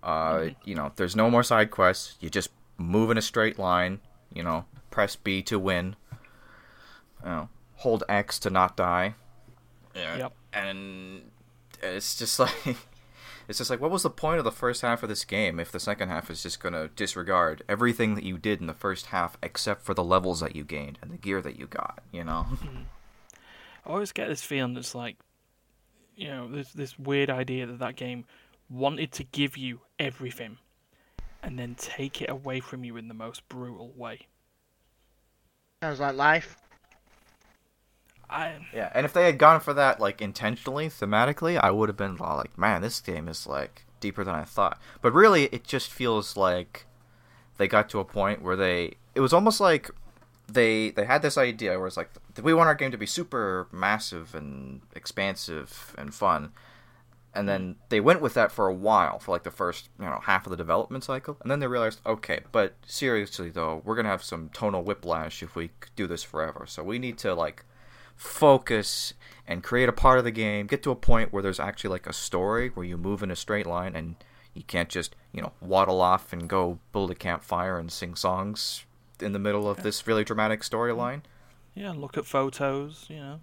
[0.04, 2.18] Uh, you know, there's no more side quests.
[2.20, 4.00] You just move in a straight line.
[4.34, 5.96] You know, press B to win.
[7.24, 9.16] You know, hold X to not die.
[9.96, 10.18] Yeah.
[10.18, 10.34] Yep.
[10.54, 11.22] And
[11.82, 12.78] it's just like
[13.48, 15.72] it's just like what was the point of the first half of this game if
[15.72, 19.38] the second half is just gonna disregard everything that you did in the first half
[19.44, 22.46] except for the levels that you gained and the gear that you got, you know?
[23.86, 25.18] I always get this feeling that's like,
[26.16, 28.26] you know, there's this weird idea that that game
[28.72, 30.58] wanted to give you everything
[31.44, 34.28] and then take it away from you in the most brutal way.
[35.84, 36.58] Sounds like life.
[38.30, 41.98] I Yeah, and if they had gone for that like intentionally, thematically, I would have
[41.98, 45.64] been uh, like, "Man, this game is like deeper than I thought." But really, it
[45.64, 46.86] just feels like
[47.58, 49.90] they got to a point where they it was almost like
[50.48, 53.68] they they had this idea where it's like we want our game to be super
[53.72, 56.52] massive and expansive and fun.
[57.34, 57.80] And then hmm.
[57.90, 60.52] they went with that for a while, for like the first, you know, half of
[60.52, 61.38] the development cycle.
[61.42, 65.56] And then they realized, okay, but seriously though, we're gonna have some tonal whiplash if
[65.56, 66.66] we do this forever.
[66.68, 67.64] So we need to like
[68.18, 69.14] focus
[69.48, 72.08] and create a part of the game, get to a point where there's actually like
[72.08, 74.16] a story where you move in a straight line and
[74.54, 78.86] you can't just, you know, waddle off and go build a campfire and sing songs
[79.22, 81.22] in the middle of this really dramatic storyline.
[81.74, 83.40] yeah, look at photos, you know.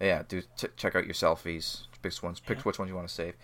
[0.00, 1.82] Yeah, do t- check out your selfies.
[2.02, 3.34] Pick ones, pick which ones you want to save.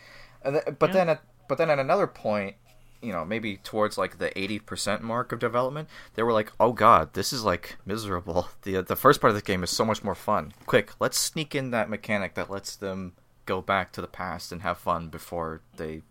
[0.44, 0.92] And th- but Yeah.
[0.94, 2.56] then at but then at another point,
[3.00, 6.72] you know, maybe towards like the eighty percent mark of development, they were like, "Oh
[6.72, 8.48] God, this is like miserable.
[8.62, 10.52] the The first part of the game is so much more fun.
[10.66, 13.14] Quick, let's sneak in that mechanic that lets them
[13.46, 16.02] go back to the past and have fun before they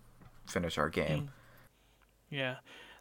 [0.48, 1.30] finish our game." Mm.
[2.30, 2.56] Yeah.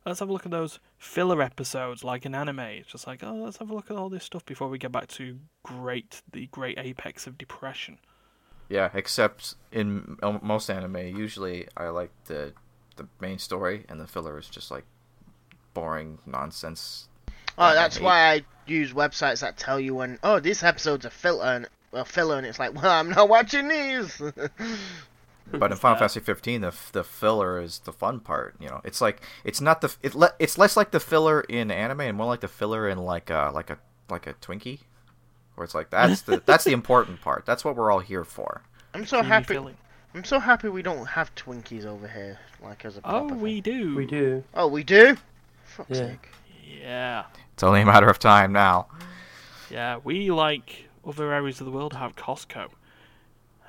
[0.07, 2.61] Let's have a look at those filler episodes like an anime.
[2.61, 4.93] It's just like, oh, let's have a look at all this stuff before we get
[4.93, 7.99] back to great, the great apex of depression.
[8.71, 12.53] Yeah, except in most anime, usually I like the
[12.97, 14.85] the main story, and the filler is just like
[15.75, 17.09] boring nonsense.
[17.59, 20.19] Oh, that's hate- why I use websites that tell you when.
[20.23, 23.69] Oh, this episode's a filter, and a filler, and it's like, well, I'm not watching
[23.69, 24.23] these.
[25.47, 28.55] But in Final Fantasy 15, the the filler is the fun part.
[28.61, 31.71] You know, it's like it's not the it le- it's less like the filler in
[31.71, 34.81] anime and more like the filler in like a like a like a Twinkie,
[35.55, 37.45] where it's like that's the that's the important part.
[37.47, 38.63] That's what we're all here for.
[38.95, 39.55] I'm so Creamy happy.
[39.55, 39.77] filling.
[40.15, 43.01] I'm so happy we don't have Twinkies over here, like as a.
[43.05, 43.73] Oh, proper we thing.
[43.81, 43.95] do.
[43.97, 44.43] We do.
[44.55, 45.17] Oh, we do.
[45.65, 45.97] Fuck's Yeah.
[45.97, 46.29] sake.
[46.83, 47.25] Yeah.
[47.55, 48.87] It's only a matter of time now.
[49.71, 52.69] Yeah, we like other areas of the world have Costco,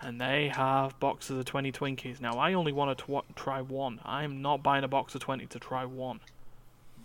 [0.01, 2.19] and they have boxes of twenty Twinkies.
[2.21, 3.99] Now, I only want to tw- try one.
[4.03, 6.19] I'm not buying a box of twenty to try one.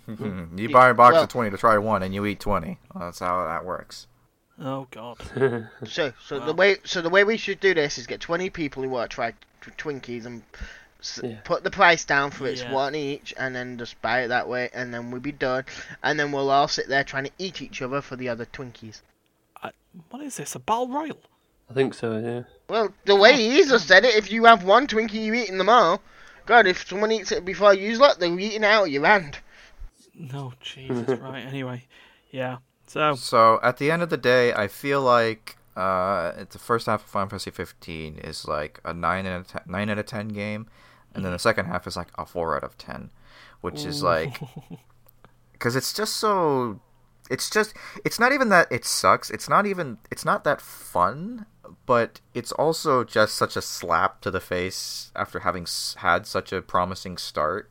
[0.57, 2.79] you buy a box Well- of 20 to try one, and you eat 20.
[2.99, 4.07] That's how that works.
[4.61, 5.19] Oh God.
[5.87, 8.83] So, so the way, so the way we should do this is get 20 people
[8.85, 10.43] who want to try t- Twinkies and
[11.01, 11.41] s- Yeah.
[11.45, 12.73] put the price down for it's Yeah.
[12.73, 15.65] one each, and then just buy it that way, and then we'll be done,
[16.05, 19.03] and then we'll all sit there trying to eat each other for the other Twinkies.
[20.11, 20.55] What is this?
[20.55, 21.19] A battle royal?
[21.71, 22.43] I think so, yeah.
[22.69, 25.69] Well, the way he just said it, if you have one Twinkie, you're eating them
[25.69, 26.03] all.
[26.47, 29.39] God, if someone eats it before you lot, they're eating it out of your hand.
[30.15, 31.19] No, Jesus.
[31.21, 31.45] right.
[31.45, 31.85] Anyway,
[32.31, 32.59] yeah.
[32.87, 37.05] So So at the end of the day, I feel like uh, the first half
[37.05, 40.29] of Final Fantasy 15 is like a nine out of ten, nine out of ten
[40.29, 40.67] game,
[41.15, 43.11] and then the second half is like a four out of ten,
[43.61, 44.41] which is like
[45.53, 46.81] because it's just so.
[47.29, 47.75] It's just
[48.05, 49.31] it's not even that it sucks.
[49.31, 51.45] It's not even it's not that fun,
[51.87, 56.63] but it's also just such a slap to the face after having had such a
[56.63, 57.71] promising start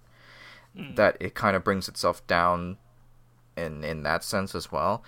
[0.96, 2.78] that it kind of brings itself down
[3.56, 5.04] in in that sense as well.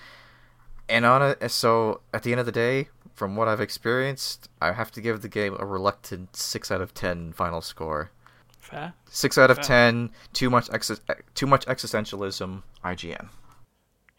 [0.87, 4.71] And on it, so at the end of the day, from what I've experienced, I
[4.71, 8.11] have to give the game a reluctant six out of ten final score.
[8.59, 8.93] fair.
[9.09, 9.63] Six out of Fair.
[9.65, 10.11] ten.
[10.31, 11.01] Too much ex-
[11.35, 12.63] too much existentialism.
[12.85, 13.27] IGN.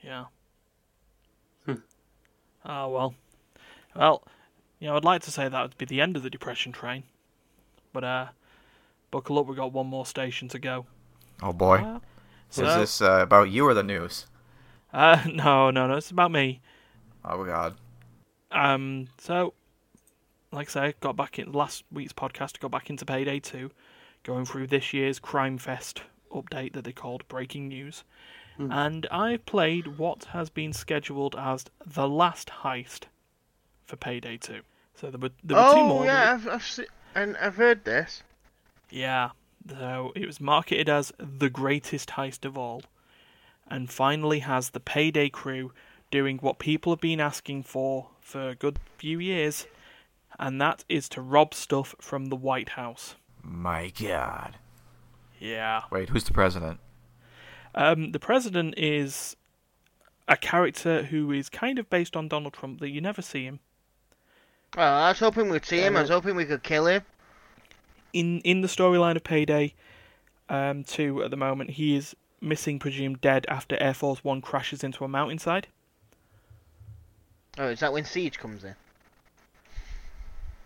[0.03, 0.27] Yeah.
[1.65, 1.75] Hmm.
[2.67, 3.15] Oh well.
[3.97, 4.23] Well,
[4.79, 7.05] you know, I'd like to say that would be the end of the depression train,
[7.93, 8.27] but uh,
[9.11, 10.87] buckle up—we've got one more station to go.
[11.43, 11.97] Oh boy, Uh,
[12.51, 14.27] is so, this uh, about you or the news?
[14.93, 15.97] Uh, no, no, no.
[15.97, 16.61] It's about me.
[17.25, 17.75] Oh god.
[18.51, 19.53] Um, so,
[20.53, 22.59] like I say, got back in last week's podcast.
[22.61, 23.71] Got back into Payday Two,
[24.23, 28.05] going through this year's Crime Fest update that they called Breaking News,
[28.59, 33.03] and I played what has been scheduled as the last heist
[33.89, 34.61] for Payday Two.
[34.95, 36.05] So there were there were two Oh more.
[36.05, 38.23] yeah, I've, I've se- and I've heard this.
[38.91, 39.31] Yeah.
[39.69, 42.83] So it was marketed as the greatest heist of all,
[43.69, 45.73] and finally has the Payday crew
[46.11, 49.67] doing what people have been asking for for a good few years,
[50.39, 53.15] and that is to rob stuff from the White House.
[53.43, 54.57] My god.
[55.41, 55.83] Yeah.
[55.91, 56.81] Wait, who's the president?
[57.75, 59.37] Um, the president is
[60.27, 63.61] a character who is kind of based on Donald Trump that you never see him.
[64.77, 65.97] Well, I was hoping we'd see him.
[65.97, 67.03] I was hoping we could kill him.
[68.13, 69.75] In in the storyline of Payday
[70.49, 74.83] um, 2 at the moment, he is missing, presumed dead after Air Force One crashes
[74.85, 75.67] into a mountainside.
[77.59, 78.75] Oh, is that when Siege comes in?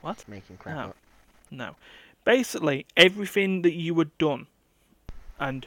[0.02, 0.24] What?
[0.28, 0.82] Making crap No.
[0.82, 0.96] up.
[1.50, 1.76] No.
[2.24, 4.46] Basically, everything that you had done,
[5.40, 5.66] and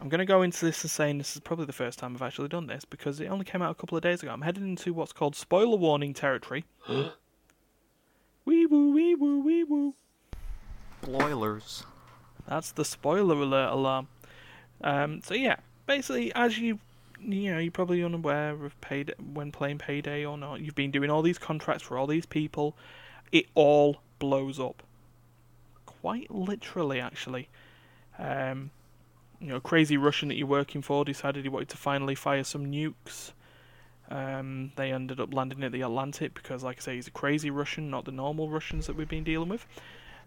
[0.00, 2.22] I'm going to go into this and saying this is probably the first time I've
[2.22, 4.30] actually done this because it only came out a couple of days ago.
[4.32, 6.64] I'm headed into what's called spoiler warning territory.
[8.46, 9.94] wee woo, wee woo, wee woo.
[11.02, 11.84] Bloilers.
[12.48, 14.08] That's the spoiler alert alarm.
[14.82, 15.56] Um, so yeah,
[15.86, 16.78] basically, as you
[17.20, 20.60] you know, you're probably unaware of paid when playing payday or not.
[20.60, 22.76] You've been doing all these contracts for all these people.
[23.32, 24.82] It all blows up.
[25.84, 27.48] Quite literally, actually.
[28.18, 28.70] Um,
[29.40, 32.66] you know, crazy Russian that you're working for decided he wanted to finally fire some
[32.66, 33.32] nukes.
[34.10, 37.50] Um, they ended up landing at the Atlantic because, like I say, he's a crazy
[37.50, 39.66] Russian, not the normal Russians that we've been dealing with.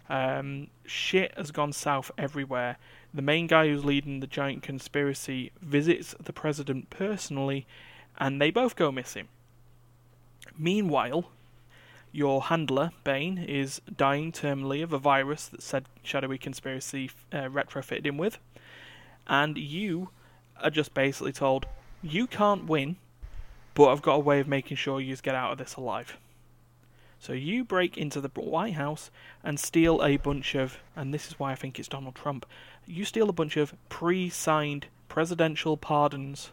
[0.09, 2.77] Um, shit has gone south everywhere.
[3.13, 7.65] The main guy who's leading the giant conspiracy visits the president personally,
[8.17, 9.27] and they both go missing.
[10.57, 11.25] Meanwhile,
[12.11, 18.05] your handler, Bain, is dying terminally of a virus that said Shadowy Conspiracy uh, retrofitted
[18.05, 18.39] him with,
[19.27, 20.09] and you
[20.61, 21.67] are just basically told,
[22.01, 22.97] you can't win,
[23.73, 26.17] but I've got a way of making sure you get out of this alive.
[27.19, 29.11] So you break into the White House
[29.43, 32.45] and steal a bunch of, and this is why I think it's Donald Trump.
[32.87, 36.51] You steal a bunch of pre-signed presidential pardons.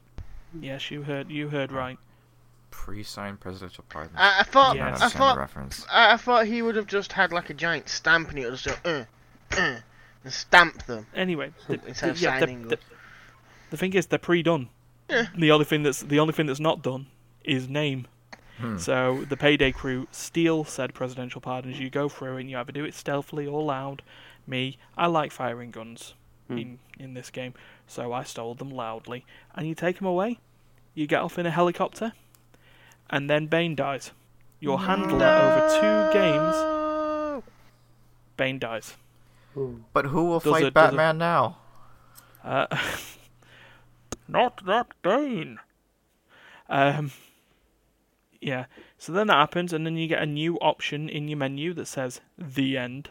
[0.61, 1.31] Yes, you heard.
[1.31, 1.98] You heard right.
[2.72, 4.12] Pre-signed presidential pardon.
[4.16, 4.76] I, I thought.
[4.76, 4.96] Yes.
[4.96, 5.38] I don't I thought.
[5.38, 5.87] reference.
[5.90, 8.59] I, I thought he would have just had like a giant stamp and it would
[8.59, 9.05] just go, uh,
[9.57, 9.76] uh,
[10.24, 12.79] and stamp them Anyway, the, instead the- of yeah, the- signing the, them.
[13.70, 14.68] the thing is, they're pre-done.
[15.09, 15.27] Yeah.
[15.37, 17.07] The only thing that's the only thing that's not done
[17.45, 18.07] is name.
[18.59, 18.79] Hmm.
[18.79, 21.79] So the payday crew steal said presidential pardons.
[21.79, 24.03] You go through and you either do it stealthily or loud.
[24.47, 26.14] Me, I like firing guns
[26.49, 26.59] Hmm.
[26.59, 27.53] in in this game,
[27.87, 29.25] so I stole them loudly.
[29.55, 30.38] And you take them away.
[30.95, 32.12] You get off in a helicopter,
[33.11, 34.12] and then Bain dies.
[34.61, 37.42] Your handler over two games,
[38.37, 38.97] Bain dies.
[39.92, 41.59] But who will Does fight it- does it- Batman now?
[42.45, 42.66] Uh,
[44.28, 45.58] not that Bane.
[46.68, 47.12] Um,
[48.40, 48.66] yeah.
[48.98, 51.86] So then that happens, and then you get a new option in your menu that
[51.86, 53.10] says "the end."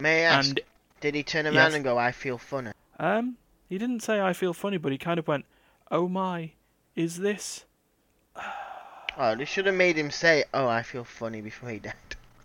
[0.00, 0.60] May I ask, And
[1.00, 1.74] did he turn around Yes.
[1.74, 2.72] and go, I feel funny?
[2.98, 3.36] um,
[3.68, 5.44] he didn't say "I feel funny," but he kind of went,
[5.90, 6.52] "Oh my,
[6.94, 7.64] is this?"
[9.16, 11.94] Oh, they should have made him say, oh, I feel funny before he died.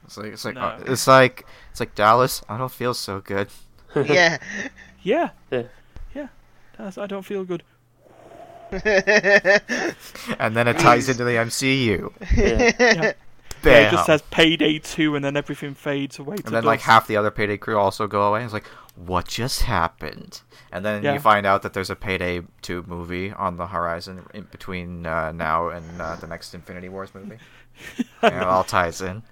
[0.05, 0.61] It's like it's like No.
[0.61, 2.43] uh, it's like it's like Dallas.
[2.47, 3.49] I don't feel so good.
[3.95, 4.37] yeah.
[5.01, 5.31] Yeah.
[5.49, 5.63] Yeah.
[6.79, 6.85] Yeah.
[6.85, 7.63] That's, I don't feel good.
[10.39, 12.11] And then it ties into the MCU.
[12.37, 12.71] Yeah.
[12.79, 13.13] Yeah.
[13.61, 13.71] Bam.
[13.73, 16.37] Yeah, it just says "Payday 2 and then everything fades away.
[16.37, 18.41] To and then like half the other Payday crew also go away.
[18.45, 20.39] It's like, what just happened?
[20.71, 21.13] And then Yeah.
[21.13, 25.33] you find out that there's a Payday 2 movie on the horizon in between uh,
[25.33, 27.37] now and uh, the next Infinity Wars movie.
[28.21, 29.23] and it all ties in.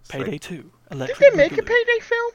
[0.00, 0.70] It's like- Payday 2.
[0.92, 2.32] Did they make a payday film?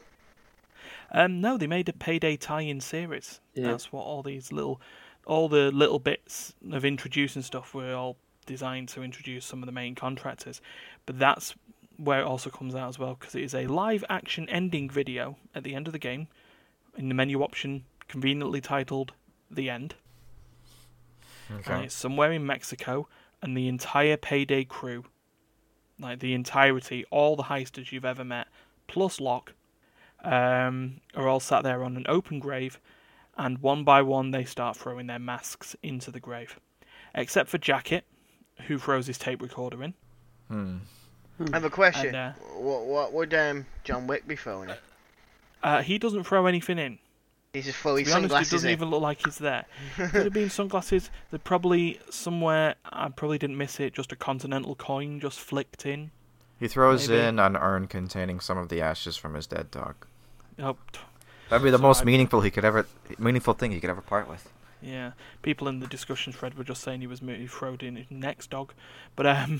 [1.11, 3.39] Um, no, they made a payday tie-in series.
[3.53, 3.71] Yeah.
[3.71, 4.79] That's what all these little,
[5.25, 9.71] all the little bits of introducing stuff were all designed to introduce some of the
[9.71, 10.61] main contractors.
[11.05, 11.55] But that's
[11.97, 15.63] where it also comes out as well because it is a live-action ending video at
[15.63, 16.27] the end of the game,
[16.97, 19.13] in the menu option conveniently titled
[19.51, 19.95] "The End."
[21.49, 21.85] And Okay.
[21.85, 23.07] it's somewhere in Mexico,
[23.41, 25.05] and the entire payday crew,
[25.99, 28.47] like the entirety, all the heisters you've ever met,
[28.87, 29.53] plus Locke,
[30.23, 32.79] um, are all sat there on an open grave,
[33.37, 36.59] and one by one they start throwing their masks into the grave.
[37.15, 38.05] Except for Jacket,
[38.67, 39.93] who throws his tape recorder in.
[40.47, 40.77] Hmm.
[41.51, 42.07] I have a question.
[42.07, 44.69] And, uh, what, what would um, John Wick be throwing?
[45.63, 46.99] Uh, he doesn't throw anything in.
[47.53, 48.73] He's just throw To his be honest, it doesn't in.
[48.73, 49.65] even look like he's there.
[49.95, 51.09] Could have been sunglasses.
[51.31, 52.75] They're probably somewhere.
[52.85, 53.93] I probably didn't miss it.
[53.93, 56.11] Just a continental coin just flicked in.
[56.59, 57.21] He throws Maybe.
[57.23, 59.95] in an urn containing some of the ashes from his dead dog.
[60.61, 60.77] Oh,
[61.49, 62.85] That'd be the So most I- meaningful he could ever,
[63.17, 64.49] meaningful thing he could ever part with.
[64.81, 67.47] Yeah, people in the discussion thread were just saying he was he
[67.87, 68.73] in his next dog,
[69.15, 69.59] but um,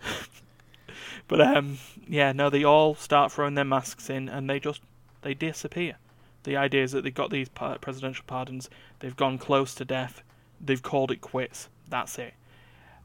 [1.28, 1.78] but um,
[2.08, 4.80] yeah, no, they all start throwing their masks in and they just
[5.22, 5.96] they disappear.
[6.44, 8.70] The idea is that they've got these presidential pardons,
[9.00, 10.22] they've gone close to death,
[10.60, 11.68] they've called it quits.
[11.88, 12.34] That's it.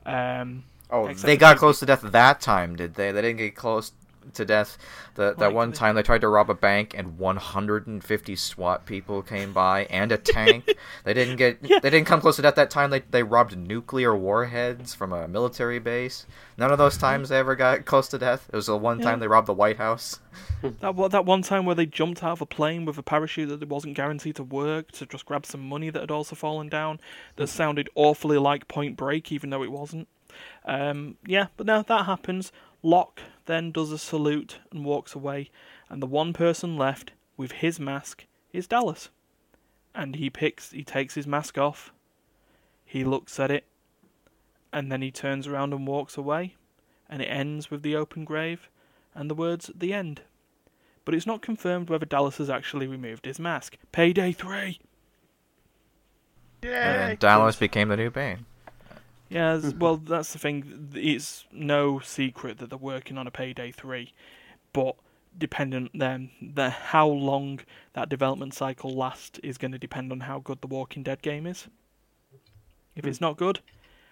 [0.06, 0.64] Um,
[0.94, 3.12] Oh, they got close to death that time, did they?
[3.14, 3.94] They didn't get close
[4.34, 4.78] to death.
[5.16, 9.54] The, that one time they tried to rob a bank and 150 SWAT people came
[9.54, 10.74] by and a tank.
[11.04, 11.60] they didn't get.
[11.62, 11.80] Yeah.
[11.80, 12.90] They didn't come close to death that time.
[12.90, 16.26] They they robbed nuclear warheads from a military base.
[16.58, 18.50] None of those times they ever got close to death.
[18.52, 19.06] It was the one Yeah.
[19.06, 20.20] time they robbed the White House.
[20.62, 23.68] That that one time where they jumped out of a plane with a parachute that
[23.68, 27.00] wasn't guaranteed to work to just grab some money that had also fallen down.
[27.36, 30.08] That sounded awfully like Point Break, even though it wasn't.
[30.66, 32.52] Um, yeah, but now that happens.
[32.84, 35.50] Locke then does a salute and walks away,
[35.90, 39.10] and the one person left with his mask is Dallas.
[39.94, 41.92] And he picks, he takes his mask off.
[42.86, 43.66] He looks at it,
[44.72, 46.56] and then he turns around and walks away,
[47.10, 48.70] and it ends with the open grave
[49.14, 50.22] and the words at "the end."
[51.04, 53.78] But it's not confirmed whether Dallas has actually removed his mask.
[53.92, 54.80] Payday three.
[56.64, 56.74] Yay.
[56.74, 58.46] And Dallas became the new Bain.
[59.32, 59.80] Yeah, mm-hmm.
[59.80, 60.90] well, that's the thing.
[60.94, 64.14] It's no secret that they're working on a Payday 3,
[64.74, 64.98] but
[65.38, 67.62] dependent then the how long
[67.94, 71.48] that development cycle lasts is going to depend on how good the Walking Dead game
[71.48, 71.70] is.
[72.94, 73.22] If it's mm.
[73.22, 73.62] not good,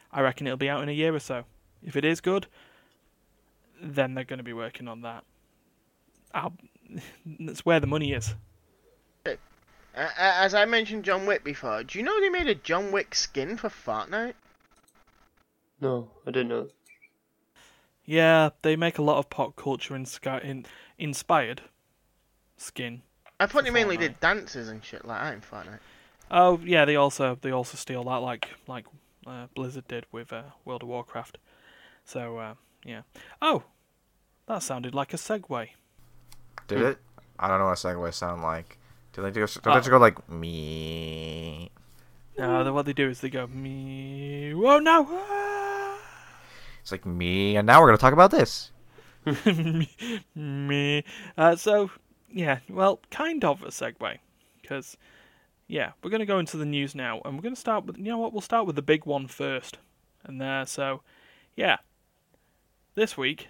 [0.09, 1.43] I reckon it'll be out in a year or so.
[1.83, 2.47] If it is good,
[3.81, 5.25] then they're going to be working on that.
[6.33, 6.53] I'll,
[7.25, 8.35] that's where the money is.
[9.25, 9.37] A-
[9.95, 13.15] a- As I mentioned John Wick before, do you know they made a John Wick
[13.15, 14.35] skin for Fortnite?
[15.81, 16.67] No, I didn't know.
[18.05, 20.65] Yeah, they make a lot of pop culture insca- in,
[20.97, 21.61] inspired
[22.57, 23.01] skin.
[23.39, 23.99] I thought they mainly Fortnite.
[24.01, 25.79] did dances and shit like that in Fortnite.
[26.31, 28.85] Oh yeah, they also they also steal that like like
[29.25, 31.37] uh, Blizzard did with uh, World of Warcraft.
[32.03, 32.53] So uh,
[32.83, 33.01] yeah.
[33.41, 33.63] Oh,
[34.47, 35.69] that sounded like a segue.
[36.67, 36.97] Did it?
[37.39, 38.77] I don't know what a Segway sound like.
[39.13, 39.73] Do they just, do Oh.
[39.73, 41.71] they just go like me?
[42.37, 44.53] No, the, what they do is they go me.
[44.55, 45.05] Oh no!
[46.81, 48.71] It's like me, and now we're gonna talk about this.
[50.35, 51.03] me.
[51.37, 51.91] Uh, so
[52.31, 54.17] yeah, well, kind of a segue,
[54.61, 54.97] because
[55.67, 58.17] yeah, we're gonna go into the news now, and we're gonna start with you know
[58.17, 58.33] what?
[58.33, 59.77] We'll start with the big one first,
[60.23, 60.65] and there.
[60.65, 61.01] So
[61.55, 61.77] yeah,
[62.95, 63.47] this week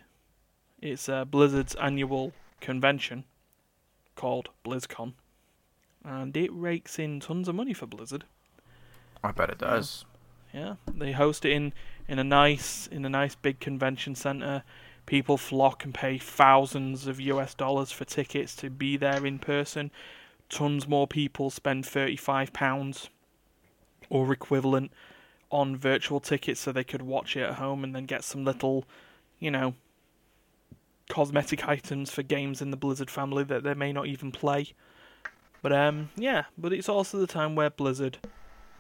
[0.82, 3.26] it's uh, Blizzard's annual convention
[4.16, 5.14] called BlizzCon,
[6.04, 8.26] and it rakes in tons of money for Blizzard.
[9.24, 10.06] I bet it does.
[10.54, 11.74] Yeah, they host it in
[12.10, 14.64] in a nice in a nice big convention center.
[15.06, 19.92] People flock and pay thousands of US dollars for tickets to be there in person.
[20.50, 23.10] Tons more people spend thirty five pounds
[24.10, 24.92] or equivalent
[25.52, 28.86] on virtual tickets so they could watch it at home and then get some little,
[29.40, 29.76] you know,
[31.10, 34.74] cosmetic items for games in the Blizzard family that they may not even play.
[35.62, 38.18] But um yeah, but it's also the time where Blizzard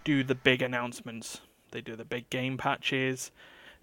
[0.04, 1.42] do the big announcements.
[1.72, 3.32] They do the big game patches.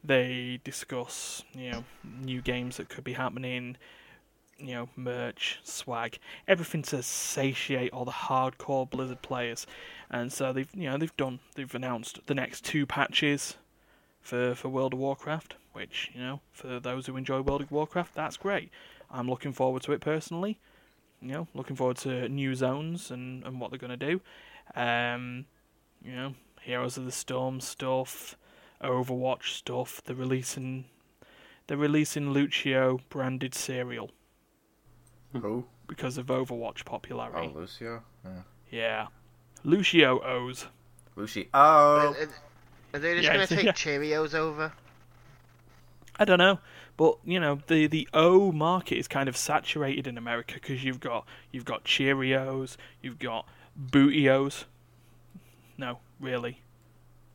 [0.04, 3.76] They discuss, you know, new games that could be happening,
[4.58, 9.66] you know, merch, swag, everything to satiate all the hardcore Blizzard players.
[10.10, 13.56] And so they've, you know, they've done, they've announced the next two patches
[14.20, 18.14] for for World of Warcraft, which, you know, for those who enjoy World of Warcraft,
[18.14, 18.70] that's great.
[19.10, 20.58] I'm looking forward to it personally.
[21.20, 24.20] You know, looking forward to new zones and, and what they're going to do.
[24.74, 25.46] Um,
[26.04, 26.34] you know,
[26.66, 28.36] Heroes of the Storm stuff,
[28.82, 30.02] Overwatch stuff.
[30.04, 30.86] They're releasing,
[31.68, 34.10] they're releasing Lucio branded cereal
[35.30, 35.38] hmm.
[35.38, 35.64] Who?
[35.86, 37.52] because of Overwatch popularity.
[37.54, 37.60] Oh.
[37.60, 38.02] Lucio.
[38.24, 38.42] Yeah.
[38.68, 39.06] Yeah,
[39.62, 40.66] Lucio O's.
[41.14, 41.44] Lucio.
[41.54, 42.16] Oh.
[42.18, 42.28] Are,
[42.94, 43.70] are they just Yeah, gonna take yeah.
[43.70, 44.72] Cheerios over?
[46.18, 46.58] I don't know,
[46.96, 50.98] but you know the the O market is kind of saturated in America because you've
[50.98, 53.46] got you've got Cheerios, you've got
[53.80, 54.64] Bootios.
[55.78, 56.60] No, really,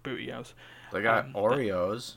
[0.04, 0.54] Bootios.
[0.92, 2.16] They got um, Oreos.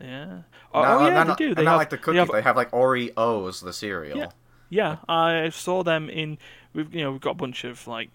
[0.00, 0.42] Yeah.
[0.74, 1.54] Oh, Not- oh, yeah, not, they do.
[1.54, 4.18] They not have, like the they have They have like Oreos, the cereal.
[4.18, 4.28] Yeah.
[4.68, 6.38] Yeah, I saw them in.
[6.74, 8.10] We've you know we've got a bunch of like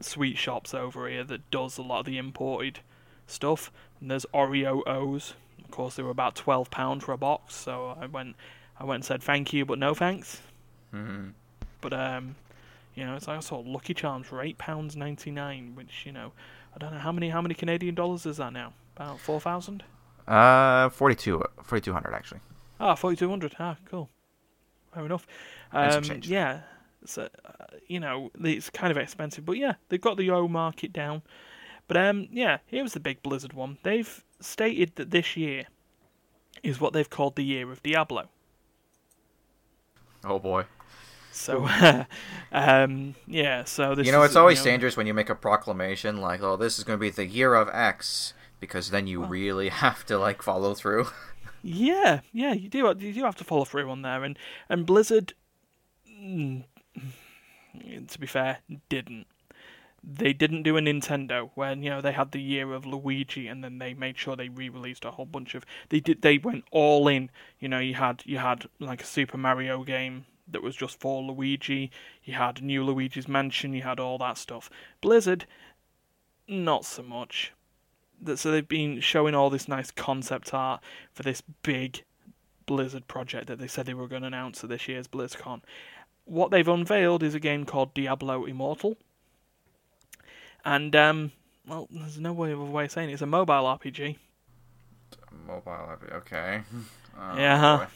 [0.00, 2.80] sweet shops over here that does a lot of the imported
[3.26, 3.72] stuff.
[4.00, 5.34] And there's Oreo O's.
[5.64, 8.36] Of course, they were about twelve pound for a box, so I went.
[8.78, 10.42] I went and said thank you, but no thanks.
[10.90, 11.28] hmm
[11.80, 12.36] But um,
[12.94, 16.12] you know, it's like I saw Lucky Charms for eight pounds ninety nine, which you
[16.12, 16.32] know,
[16.74, 18.72] I don't know how many how many Canadian dollars is that now?
[18.96, 19.84] About four thousand.
[20.26, 22.40] Uh, 42, 4200 actually.
[22.78, 23.54] Ah, forty two hundred.
[23.58, 24.08] Ah, cool.
[24.94, 25.26] Fair enough.
[25.72, 26.60] Um, yeah,
[27.04, 30.92] so uh, you know it's kind of expensive, but yeah, they've got the O market
[30.92, 31.22] down.
[31.88, 33.78] But um, yeah, here was the big Blizzard one.
[33.82, 35.66] They've stated that this year
[36.62, 38.28] is what they've called the year of Diablo.
[40.24, 40.64] Oh boy.
[41.32, 41.66] So,
[42.52, 43.64] um, yeah.
[43.64, 46.18] So this you know, is, it's always you know, dangerous when you make a proclamation
[46.18, 49.30] like, "Oh, this is going to be the year of X," because then you Well-
[49.30, 51.08] really have to like follow through.
[51.64, 52.92] Yeah, yeah, you do.
[52.98, 54.36] You do have to follow through on there, and
[54.68, 55.32] and Blizzard,
[56.10, 56.64] mm,
[58.08, 58.58] to be fair,
[58.88, 59.28] didn't.
[60.02, 63.62] They didn't do a Nintendo when you know they had the year of Luigi, and
[63.62, 65.64] then they made sure they re-released a whole bunch of.
[65.88, 66.22] They did.
[66.22, 67.30] They went all in.
[67.60, 71.22] You know, you had you had like a Super Mario game that was just for
[71.22, 71.90] Luigi.
[72.24, 73.72] You had New Luigi's Mansion.
[73.72, 74.70] You had all that stuff.
[75.00, 75.46] Blizzard,
[76.48, 77.52] not so much
[78.20, 80.80] that so they've been showing all this nice concept art
[81.12, 82.04] for this big
[82.66, 85.60] Blizzard project that they said they were going to announce at this year's BlizzCon.
[86.24, 88.96] What they've unveiled is a game called Diablo Immortal,
[90.64, 91.32] and um,
[91.66, 93.14] well, there's no way of a way of saying it.
[93.14, 94.16] It's a mobile RPG.
[95.46, 96.62] Mobile, RPG, okay.
[97.18, 97.76] Oh, Yeah.
[97.76, 97.86] boy.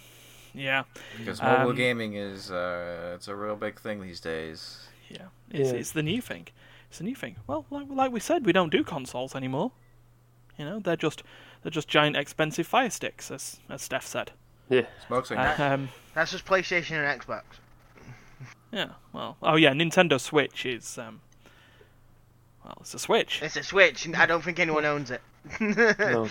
[0.56, 0.84] Yeah,
[1.18, 4.88] Because mobile Um, gaming is uh, it's a real big thing these days.
[5.10, 5.76] yeah, it's Yeah.
[5.78, 6.48] it's the new thing.
[6.88, 7.36] It's the new thing.
[7.46, 9.72] Well, like like we said, we don't do consoles anymore.
[10.56, 11.22] You know, they're just
[11.62, 14.32] they're just giant expensive fire sticks, as as Steph said.
[14.70, 14.86] Yeah.
[15.06, 15.60] Smoke signal.
[15.60, 17.42] Um, That's just PlayStation and Xbox.
[18.72, 21.20] Yeah, well, oh yeah, Nintendo Switch is um,
[22.64, 23.42] well, it's a Switch.
[23.42, 25.20] It's a Switch, and I don't think anyone owns it.
[25.60, 26.28] No.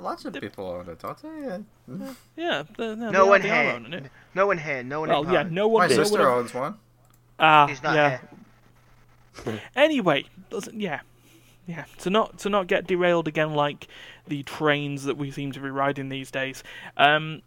[0.00, 1.28] Lots of people own it, don't they?
[1.28, 2.12] Yeah.
[2.36, 4.10] Yeah, the, no, no they one they are it.
[4.34, 4.82] No one here.
[4.84, 5.08] No one.
[5.08, 5.88] Well, in yeah, no one.
[5.88, 6.76] My no one sister owns one.
[7.40, 8.18] Ah, He's not yeah.
[9.44, 9.60] here.
[9.76, 11.00] Anyway, doesn't yeah,
[11.66, 11.84] yeah.
[11.98, 13.88] To not to not get derailed again like
[14.26, 16.62] the trains that we seem to be riding these days.
[16.96, 17.42] Um,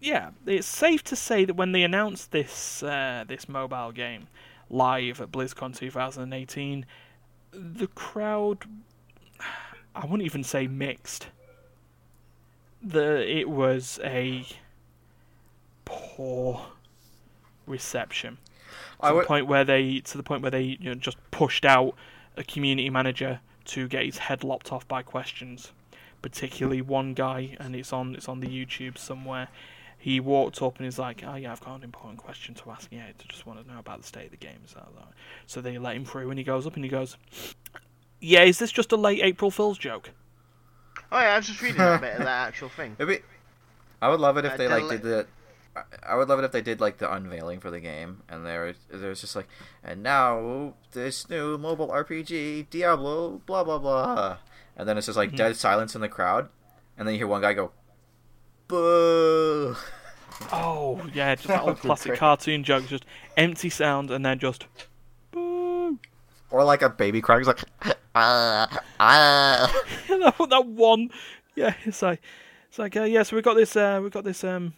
[0.00, 4.28] yeah, it's safe to say that when they announced this uh, this mobile game
[4.70, 6.86] live at BlizzCon 2018,
[7.52, 8.64] the crowd,
[9.94, 11.28] I wouldn't even say mixed.
[12.82, 14.46] The it was a
[15.84, 16.66] poor
[17.66, 18.38] reception
[19.00, 21.64] I to the point where they to the point where they you know, just pushed
[21.64, 21.94] out
[22.36, 25.72] a community manager to get his head lopped off by questions.
[26.20, 29.48] Particularly one guy, and it's on it's on the YouTube somewhere.
[29.96, 32.88] He walked up and he's like, "Oh yeah, I've got an important question to ask.
[32.90, 34.84] Yeah, I just want to know about the state of the game." So,
[35.46, 37.16] so they let him through, and he goes up and he goes,
[38.20, 40.10] "Yeah, is this just a late April Fool's joke?"
[41.10, 42.94] Oh yeah, I was just reading a bit of that actual thing.
[42.98, 43.24] It'd be,
[44.02, 45.26] I would love it if Uh, they like let- did the.
[45.76, 45.82] I-
[46.12, 48.74] I would love it if they did like the unveiling for the game, and there
[48.90, 49.46] there's just like,
[49.84, 54.38] and now this new mobile RPG Diablo, blah blah blah,
[54.76, 56.48] and then it's just like dead silence in the crowd,
[56.96, 57.70] and then you hear one guy go,
[58.66, 59.76] "Boo!"
[60.52, 62.18] Oh yeah, just that That old classic great.
[62.18, 63.04] cartoon joke, just
[63.36, 64.66] empty sound and then just.
[66.50, 67.64] Or like a baby crying, like,
[68.14, 71.10] "Ah, ah." that, that one,
[71.54, 72.22] yeah, it's like,
[72.68, 73.22] it's like, uh, yeah.
[73.22, 74.74] So we got this, uh, we got this, um,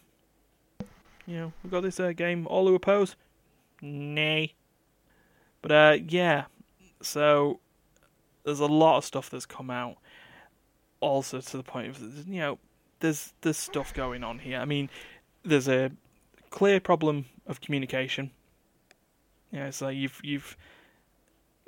[1.25, 2.45] you know, we got this uh, game.
[2.47, 3.15] All who oppose,
[3.81, 4.53] nay.
[5.61, 6.45] But uh, yeah,
[7.01, 7.59] so
[8.43, 9.97] there's a lot of stuff that's come out.
[10.99, 12.59] Also, to the point of you know,
[12.99, 14.59] there's there's stuff going on here.
[14.59, 14.89] I mean,
[15.43, 15.91] there's a
[16.49, 18.31] clear problem of communication.
[19.51, 20.57] Yeah, so you've you've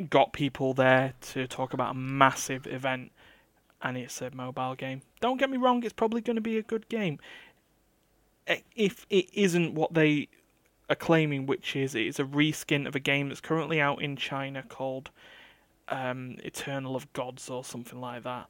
[0.09, 3.11] got people there to talk about a massive event
[3.81, 5.01] and it's a mobile game.
[5.19, 7.19] Don't get me wrong, it's probably going to be a good game.
[8.75, 10.29] If it isn't what they
[10.89, 14.63] are claiming, which is it's a reskin of a game that's currently out in China
[14.67, 15.11] called
[15.89, 18.47] um, Eternal of Gods or something like that,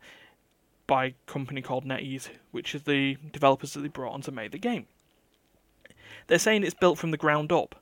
[0.88, 4.52] by a company called NetEase, which is the developers that they brought on to make
[4.52, 4.88] the game.
[6.28, 7.76] They're saying it's built from the ground up.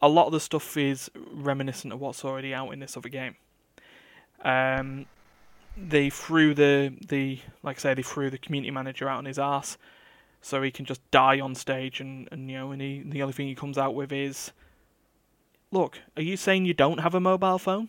[0.00, 3.36] A lot of the stuff is reminiscent of what's already out in this other game.
[4.44, 5.06] Um,
[5.76, 9.38] they threw the the like I say they threw the community manager out on his
[9.38, 9.76] ass,
[10.40, 13.32] so he can just die on stage and, and you know and he, the only
[13.32, 14.52] thing he comes out with is,
[15.70, 17.88] look, are you saying you don't have a mobile phone?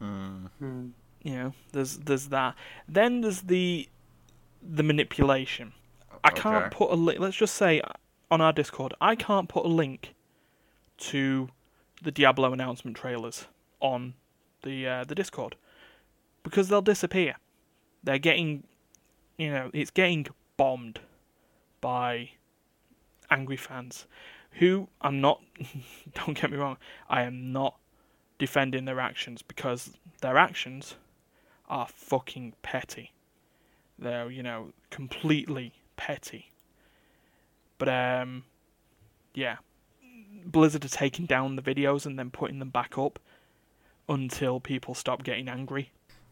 [0.00, 0.50] Mm.
[0.58, 0.86] Hmm.
[1.22, 2.54] You know, there's there's that.
[2.88, 3.88] Then there's the
[4.62, 5.72] the manipulation.
[6.24, 7.18] I can't put a link.
[7.18, 7.82] Let's just say
[8.30, 10.14] on our Discord, I can't put a link
[11.02, 11.48] to
[12.02, 13.46] the Diablo announcement trailers
[13.80, 14.14] on
[14.62, 15.56] the uh, the Discord
[16.42, 17.36] because they'll disappear.
[18.04, 18.64] They're getting,
[19.36, 20.26] you know, it's getting
[20.56, 21.00] bombed
[21.80, 22.30] by
[23.30, 24.06] angry fans
[24.52, 25.40] who I'm not.
[26.14, 26.76] don't get me wrong.
[27.08, 27.76] I am not
[28.38, 30.96] defending their actions because their actions
[31.68, 33.12] are fucking petty.
[33.98, 36.50] They're, you know, completely petty.
[37.78, 38.44] But um
[39.34, 39.56] yeah.
[40.44, 43.18] Blizzard are taking down the videos and then putting them back up
[44.08, 45.90] until people stop getting angry.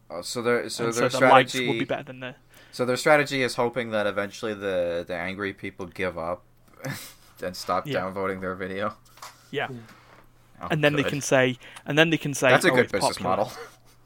[0.09, 2.35] Oh, so their so and their so the likes strategy will be better than the
[2.71, 6.43] So their strategy is hoping that eventually the the angry people give up
[7.43, 8.01] and stop Yeah.
[8.01, 8.95] downvoting their video.
[9.51, 9.67] yeah.
[9.67, 9.77] Hmm.
[10.63, 12.91] Oh, and then they can say and then they can say That's a oh, good
[12.91, 13.29] business popular.
[13.37, 13.51] model.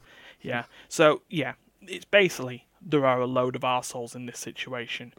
[0.42, 0.64] Yeah.
[0.88, 5.12] So yeah, it's basically there are a load of arseholes in this situation.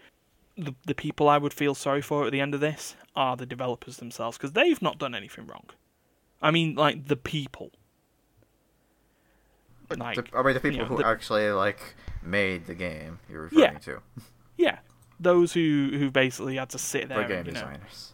[0.58, 3.45] The the people I would feel sorry for at the end of this are the
[3.45, 5.66] developers themselves because they've not done anything wrong.
[6.41, 7.72] I mean, like the people.
[9.95, 13.43] Like, The, I mean, the people know, who the- actually like made the game you're
[13.43, 13.78] referring Yeah.
[13.80, 14.01] to,
[14.58, 14.80] yeah,
[15.20, 17.22] those who who basically had to sit there.
[17.22, 18.14] the game and, you know, designers.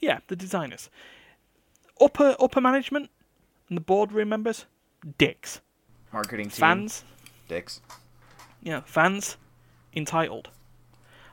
[0.00, 0.90] Yeah, the designers.
[2.00, 3.10] Upper upper management
[3.68, 4.66] and the boardroom members,
[5.16, 5.60] dicks.
[6.12, 7.04] Marketing team, Fans,
[7.48, 7.80] dicks.
[8.62, 9.38] yeah, fans,
[9.94, 10.50] entitled.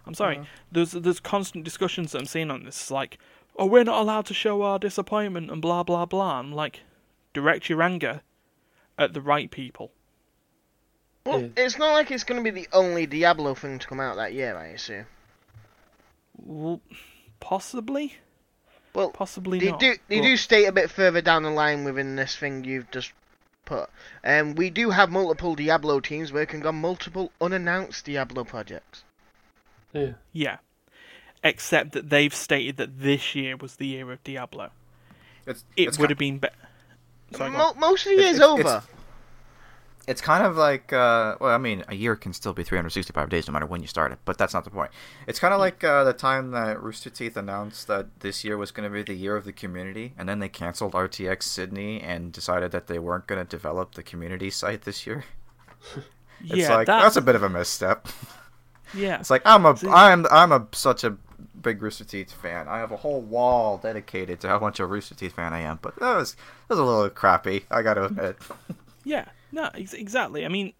[0.06, 0.38] I'm sorry.
[0.38, 0.46] Uh-huh.
[0.72, 2.82] There's there's constant discussions that I'm seeing on this.
[2.82, 3.18] It's like,
[3.58, 6.40] oh, we're not allowed to show our disappointment and blah blah blah.
[6.40, 6.82] I'm like,
[7.34, 8.22] direct your anger
[8.98, 9.92] at the right people.
[11.26, 11.48] Well, Yeah.
[11.58, 14.34] it's not like it's going to be the only Diablo thing to come out that
[14.34, 15.06] year, I assume.
[16.36, 16.82] Well,
[17.40, 18.18] possibly,
[18.94, 19.80] Well, possibly they not.
[19.80, 22.92] do they but- do state a bit further down the line within this thing you've
[22.92, 23.14] just
[23.66, 23.90] put.
[24.26, 29.04] Um, we do have multiple Diablo teams working on multiple unannounced Diablo projects.
[29.94, 30.14] Yeah.
[30.32, 30.58] Yeah,
[31.44, 34.70] except that they've stated that this year was the year of Diablo.
[35.46, 36.56] It's It it's would have been better.
[37.36, 38.62] Sorry, Mo- most of the It's- year's it's- over.
[38.62, 38.88] it's-
[40.06, 43.48] It's kind of like, uh, well, I mean, a year can still be 365 days
[43.48, 44.92] no matter when you start it, but that's not the point.
[45.28, 48.72] It's kind of like uh, the time that Rooster Teeth announced that this year was
[48.72, 52.34] going to be the year of the community, and then they canceled RTX Sydney and
[52.34, 55.24] decided that they weren't going to develop the community site this year.
[56.46, 58.08] It's yeah, like that, that's a bit of a misstep.
[58.96, 59.20] yeah.
[59.20, 61.18] It's like I'm a See- I'm I'm a such a
[61.62, 62.68] big Rooster Teeth fan.
[62.68, 65.60] I have a whole wall dedicated to how much of a Rooster Teeth fan I
[65.62, 67.66] am, but that was that was a little crappy.
[67.72, 68.38] I got to admit.
[69.06, 70.46] Yeah, no, ex- exactly.
[70.46, 70.72] I mean,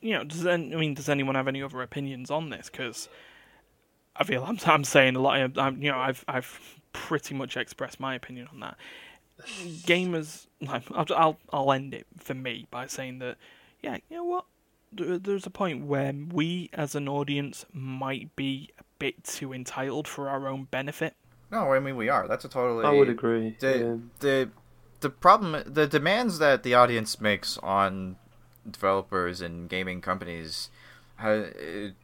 [0.00, 2.70] you know, does any, I mean, does anyone have any other opinions on this?
[2.70, 3.08] Because
[4.14, 5.58] I feel I'm, I'm saying a lot.
[5.58, 8.76] I'm, you know, I've I've pretty much expressed my opinion on that.
[9.84, 10.46] Gamers,
[11.10, 13.36] I'll I'll end it for me by saying that,
[13.82, 14.44] yeah, you know what?
[14.92, 20.06] There, there's a point where we, as an audience, might be a bit too entitled
[20.06, 21.16] for our own benefit.
[21.50, 22.26] No, I mean we are.
[22.26, 22.84] That's a totally.
[22.84, 23.56] I would agree.
[23.60, 23.96] The yeah.
[24.20, 24.50] the
[25.00, 28.16] the problem, the demands that the audience makes on
[28.68, 30.70] developers and gaming companies,
[31.22, 31.94] it,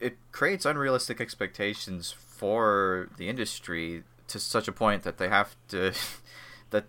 [0.00, 5.92] it creates unrealistic expectations for the industry to such a point that they have to
[6.70, 6.84] that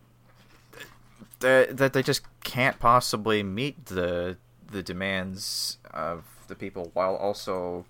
[1.40, 4.38] that that they just can't possibly meet the
[4.72, 7.86] the demands of the people while also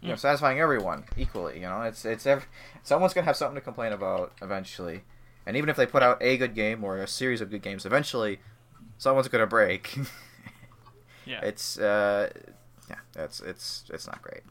[0.00, 1.82] you know satisfying everyone equally you know?
[1.82, 2.44] It's it's every,
[2.82, 5.02] someone's gonna have something to complain about eventually.
[5.44, 7.86] And even if they put out a good game or a series of good games
[7.86, 8.40] eventually
[8.98, 9.98] someone's gonna break.
[11.24, 12.30] Yeah, it's uh
[12.90, 14.42] yeah it's it's it's not great.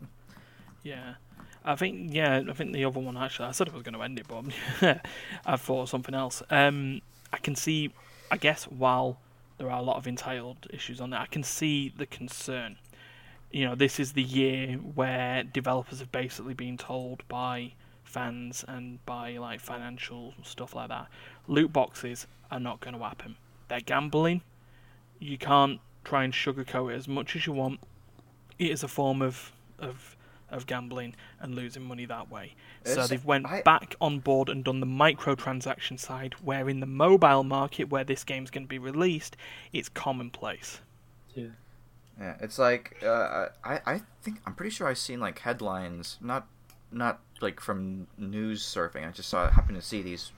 [0.84, 1.16] Yeah,
[1.64, 3.50] I think yeah, I think the other one actually.
[3.50, 5.02] I said I was going to end it, but
[5.46, 6.42] I thought something else.
[6.50, 7.92] Um, I can see,
[8.32, 9.20] I guess, while
[9.62, 12.78] there are a lot of entitled issues on there, I can see the concern.
[13.52, 19.06] You know, this is the year where developers have basically been told by fans and
[19.06, 21.10] by like financial stuff like that,
[21.48, 23.36] loot boxes are not going to happen.
[23.68, 24.42] They're gambling.
[25.20, 27.82] You can't try and sugarcoat it as much as you want.
[28.58, 30.16] It is a form of of
[30.52, 32.56] of gambling and losing money that way.
[32.84, 36.86] so they've went I- back on board and done the microtransaction side, where in the
[36.86, 39.38] mobile market, where this game's going to be released,
[39.74, 40.82] it's commonplace.
[41.34, 41.48] Yeah.
[42.20, 46.46] Yeah, it's like uh, I I think I'm pretty sure I've seen like headlines, not
[46.92, 49.08] not like from news surfing.
[49.08, 50.32] I just saw happened to see these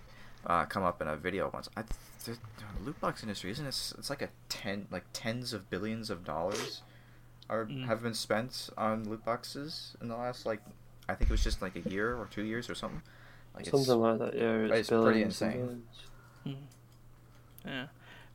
[0.45, 1.69] uh, come up in a video once.
[1.75, 1.81] I
[2.23, 3.93] the, the loot box industry isn't it?
[3.97, 6.83] It's like a ten like tens of billions of dollars
[7.49, 7.85] are Mm.
[7.85, 10.61] have been spent on loot boxes in the last like
[11.09, 13.01] I think it was just like a year or two years or something.
[13.53, 14.53] Like it's- Something like that, yeah.
[14.53, 15.83] It's, it's pretty billions and insane.
[16.45, 16.59] billions.
[17.65, 17.87] Yeah,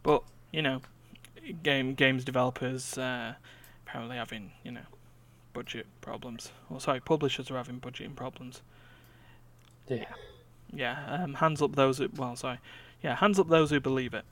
[0.03, 0.81] but you know,
[1.63, 3.35] game games developers uh,
[3.87, 4.87] apparently having you know
[5.53, 6.51] budget problems.
[6.71, 8.63] Or sorry, publishers are having budgeting problems.
[9.89, 10.05] Yeah.
[10.73, 12.59] Yeah, um, hands up those who well, sorry,
[13.03, 14.25] yeah, hands up those who believe it.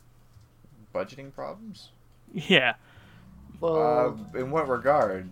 [0.94, 1.90] budgeting problems.
[2.34, 2.74] Yeah,
[3.60, 5.30] Well, uh, in what regard?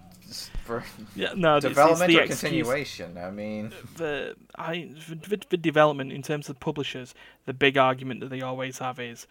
[0.64, 0.82] For
[1.14, 3.18] yeah, no, it's- it's development the or excuse- continuation?
[3.18, 3.72] I mean.
[3.96, 5.14] the I for
[5.48, 7.14] for development in terms of publishers,
[7.44, 9.26] the big argument that they always have is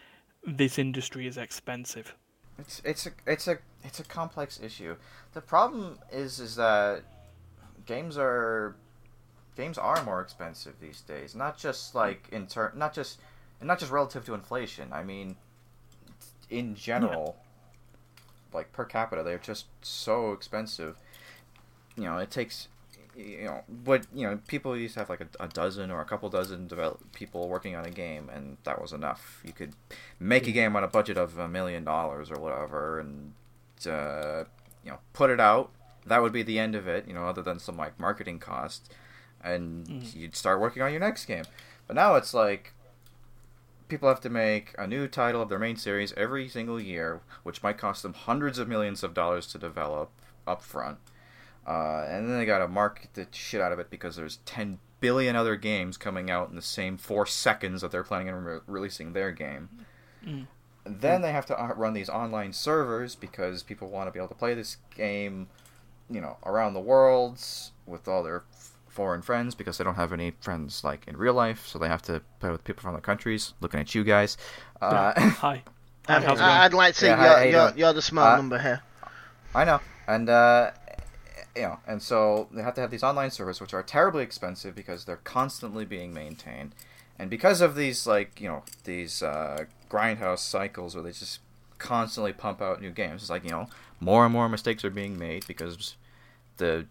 [0.46, 2.16] this industry is expensive.
[2.60, 4.96] It's it's a it's a it's a complex issue.
[5.34, 7.04] The problem is is that
[7.86, 8.76] games are
[9.58, 11.36] games are more expensive these days.
[11.36, 13.20] Not just like in turn, not just
[13.62, 14.94] not just relative to inflation.
[14.94, 15.36] I mean,
[16.50, 17.38] in general,
[18.54, 20.96] like per capita, they're just so expensive.
[21.96, 22.68] You know, it takes
[23.16, 26.06] you know what you know people used to have like a, a dozen or a
[26.06, 29.74] couple dozen develop people working on a game and that was enough you could
[30.20, 33.34] make a game on a budget of a million dollars or whatever and
[33.86, 34.44] uh,
[34.84, 35.70] you know put it out
[36.08, 37.08] that would be the end of it.
[37.08, 38.90] You know, other than some like marketing costs,
[39.42, 40.16] and Mm.
[40.16, 41.46] you'd start working on your next game.
[41.88, 42.74] But now it's like
[43.94, 47.62] people have to make a new title of their main series every single year, which
[47.62, 50.10] might cost them hundreds of millions of dollars to develop
[50.48, 50.98] up front.
[51.68, 55.36] Uh, and then they gotta market the shit out of it because there's 10 billion
[55.36, 59.14] other games coming out in the same four seconds that they're planning on re- releasing
[59.14, 59.70] their game.
[60.26, 60.48] Mm.
[60.86, 64.30] Then they have to uh, run these online servers because people want to be able
[64.30, 65.50] to play this game,
[66.10, 67.40] you know, around the world
[67.86, 68.44] with all their
[68.94, 72.02] foreign friends because they don't have any friends like in real life, so they have
[72.04, 73.54] to play with people from other countries.
[73.60, 74.38] Looking at you guys.
[74.82, 75.64] Uh, Hi.
[76.08, 76.42] Hi, how's it going?
[76.42, 78.82] I'd like to say Yeah, you're, how you you're, you're the small Uh, number here.
[79.56, 80.72] I know, and uh,
[81.56, 84.76] you know, and so they have to have these online servers, which are terribly expensive
[84.76, 86.74] because they're constantly being maintained,
[87.20, 91.40] and because of these like you know these uh, grindhouse cycles where they just
[91.78, 93.22] constantly pump out new games.
[93.22, 93.68] It's like you know
[94.00, 95.96] more and more mistakes are being made because
[96.58, 96.86] the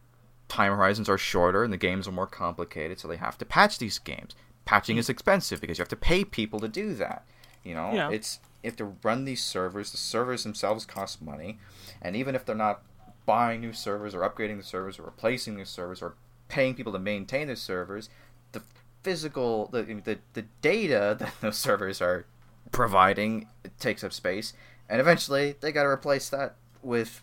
[0.53, 3.79] time horizons are shorter and the games are more complicated, so they have to patch
[3.79, 4.35] these games.
[4.67, 5.13] Patching is hmm.
[5.13, 7.25] expensive because you have to pay people to do that.
[7.65, 8.11] You know, Yeah.
[8.11, 9.91] it's you have to run these servers.
[9.91, 11.59] The servers themselves cost money,
[12.03, 12.83] and even if they're not
[13.25, 16.15] buying new servers or upgrading the servers or replacing the servers or
[16.49, 18.11] paying people to maintain the servers,
[18.53, 18.63] the
[19.03, 22.27] physical the the, the data that those servers are
[22.73, 23.49] providing
[23.81, 24.53] takes up space,
[24.87, 27.23] and eventually they got to replace that with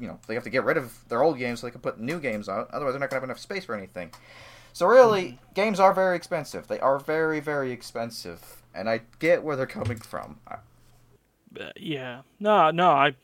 [0.00, 1.98] you know they have to get rid of their old games so they can put
[2.00, 2.68] new games out.
[2.72, 4.10] Otherwise, they're not gonna have enough space for anything.
[4.72, 6.68] So really, games are very expensive.
[6.68, 10.38] They are very very expensive, and I get where they're coming from.
[10.46, 10.58] I-
[11.58, 12.22] Uh, yeah.
[12.38, 13.16] No, no, I,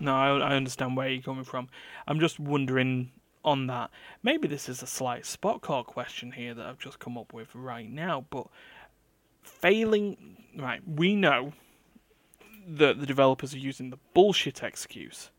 [0.00, 1.68] no, I, I understand where you're coming from.
[2.08, 3.12] I'm just wondering
[3.44, 3.90] on that.
[4.22, 7.54] Maybe this is a slight spot call question here that I've just come up with
[7.54, 8.46] right now, but
[9.42, 10.36] failing.
[10.58, 11.52] Right, we know
[12.66, 15.30] that the developers are using the bullshit excuse.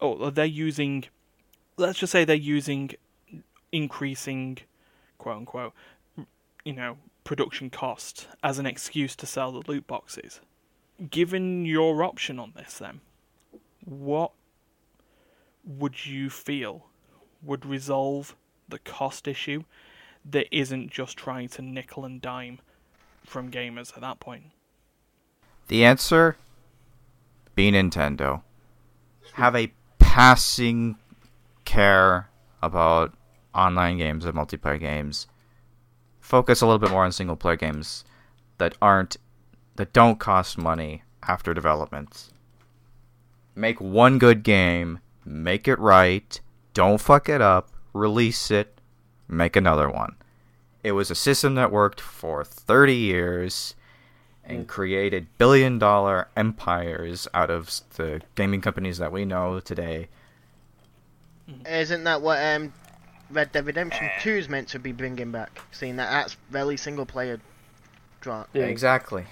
[0.00, 1.04] Oh, they're using.
[1.76, 2.92] Let's just say they're using
[3.72, 4.58] increasing,
[5.18, 5.72] quote unquote,
[6.64, 10.40] you know, production cost as an excuse to sell the loot boxes
[11.10, 13.00] given your option on this then
[13.84, 14.30] what
[15.64, 16.86] would you feel
[17.42, 18.36] would resolve
[18.68, 19.64] the cost issue
[20.24, 22.60] that isn't just trying to nickel and dime
[23.24, 24.44] from gamers at that point
[25.66, 26.36] The answer
[27.56, 28.42] be Nintendo.
[29.32, 29.72] Have a
[30.16, 30.96] passing
[31.66, 32.30] care
[32.62, 33.12] about
[33.54, 35.26] online games and multiplayer games.
[36.20, 38.02] Focus a little bit more on single player games
[38.56, 39.18] that aren't
[39.74, 42.30] that don't cost money after development.
[43.54, 46.40] Make one good game, make it right,
[46.72, 48.80] don't fuck it up, release it,
[49.28, 50.16] make another one.
[50.82, 53.74] It was a system that worked for 30 years
[54.46, 60.08] and created billion dollar empires out of the gaming companies that we know today.
[61.68, 62.72] Isn't that what um,
[63.30, 65.60] Red Dead Redemption 2 is meant to be bringing back?
[65.72, 67.40] Seeing that that's really single player
[68.20, 68.64] dra- Yeah.
[68.64, 69.24] Exactly.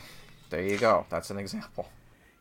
[0.50, 1.06] There you go.
[1.10, 1.88] That's an example.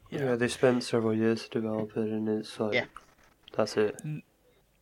[0.10, 0.36] Yeah.
[0.36, 2.86] they spent several years to develop it, and it's like Yeah.
[3.58, 4.00] that's it.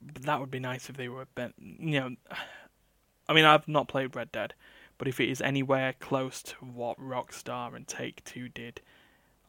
[0.01, 2.09] but that would be nice if they were bent you know
[3.29, 4.53] i mean i've not played red dead
[5.01, 8.81] but if it is anywhere close to what rockstar and take two did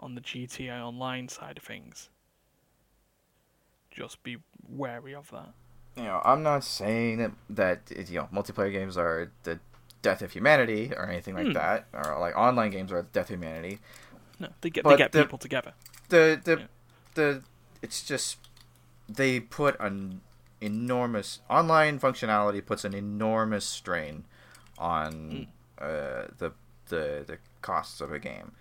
[0.00, 2.08] on the gta online side of things
[3.90, 5.52] just be wary of that
[5.94, 9.60] You know, I'm not saying that that you know multiplayer games are the
[10.00, 11.52] death of humanity or anything like Hmm.
[11.52, 13.78] that, or like online games are the death of humanity.
[14.40, 15.74] no they get But they get the- people together
[16.08, 16.66] The the Yeah.
[17.14, 17.42] the
[17.82, 18.38] it's just
[19.06, 20.22] they put an
[20.62, 24.24] enormous online functionality puts an enormous strain
[24.78, 25.46] on
[25.78, 26.52] uh, the
[26.88, 28.52] the the costs of a game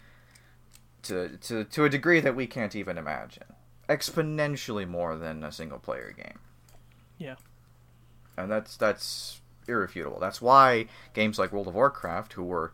[1.03, 3.43] to to to a degree that we can't even imagine
[3.89, 6.39] exponentially more than a single player game
[7.18, 7.36] yeah
[8.38, 10.20] and that's that's irrefutable.
[10.20, 12.74] That's why games like World of Warcraft, who were,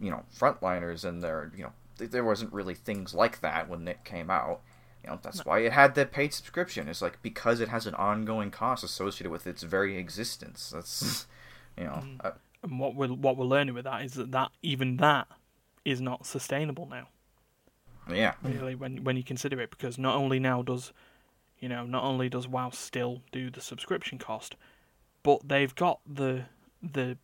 [0.00, 3.86] you know, frontliners in their, you know, th- there wasn't really things like that when
[3.88, 4.60] it came out.
[5.02, 6.88] You know, that's why it had the paid subscription.
[6.88, 10.70] It's like because it has an ongoing cost associated with its very existence.
[10.74, 11.26] That's,
[11.78, 12.32] you know, uh,
[12.62, 15.26] and what we're what we're learning with that is that that even that
[15.84, 17.08] is not sustainable now
[18.12, 20.92] yeah, really when when you consider it because not only now does
[21.58, 24.56] you know not only does WoW still do the subscription cost,
[25.22, 26.44] but they've got the
[26.82, 27.18] the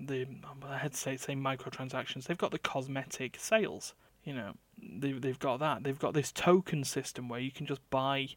[0.00, 2.24] the um, I had to say say microtransactions.
[2.24, 3.94] They've got the cosmetic sales.
[4.24, 5.84] You know they they've got that.
[5.84, 8.28] They've got this token system where you can just buy,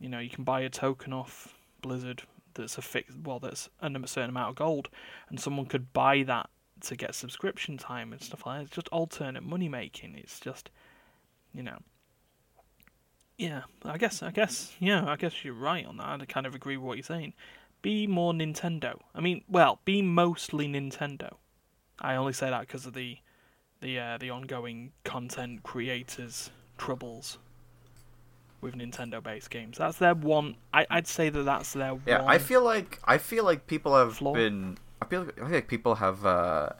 [0.00, 2.22] you know, you can buy a token off Blizzard
[2.54, 4.88] that's a fixed well that's a certain amount of gold,
[5.28, 6.48] and someone could buy that
[6.82, 8.64] to get subscription time and stuff like that.
[8.64, 10.16] It's just alternate money making.
[10.16, 10.70] It's just,
[11.54, 11.78] you know,
[13.38, 16.20] Yeah, I guess, I guess, yeah, I guess you're right on that.
[16.20, 17.34] I kind of agree with what you're saying.
[17.82, 19.00] Be more Nintendo.
[19.14, 21.36] I mean, well, be mostly Nintendo.
[22.00, 23.18] I only say that because of the,
[23.80, 27.38] the, uh, the ongoing content creators troubles
[28.62, 29.76] with Nintendo-based games.
[29.76, 30.56] That's their one.
[30.72, 32.30] I, I'd say that that's their Yeah, one.
[32.34, 34.32] I feel like I feel like people have Flaw?
[34.32, 34.78] been.
[35.02, 36.70] I feel, I feel like people have uh,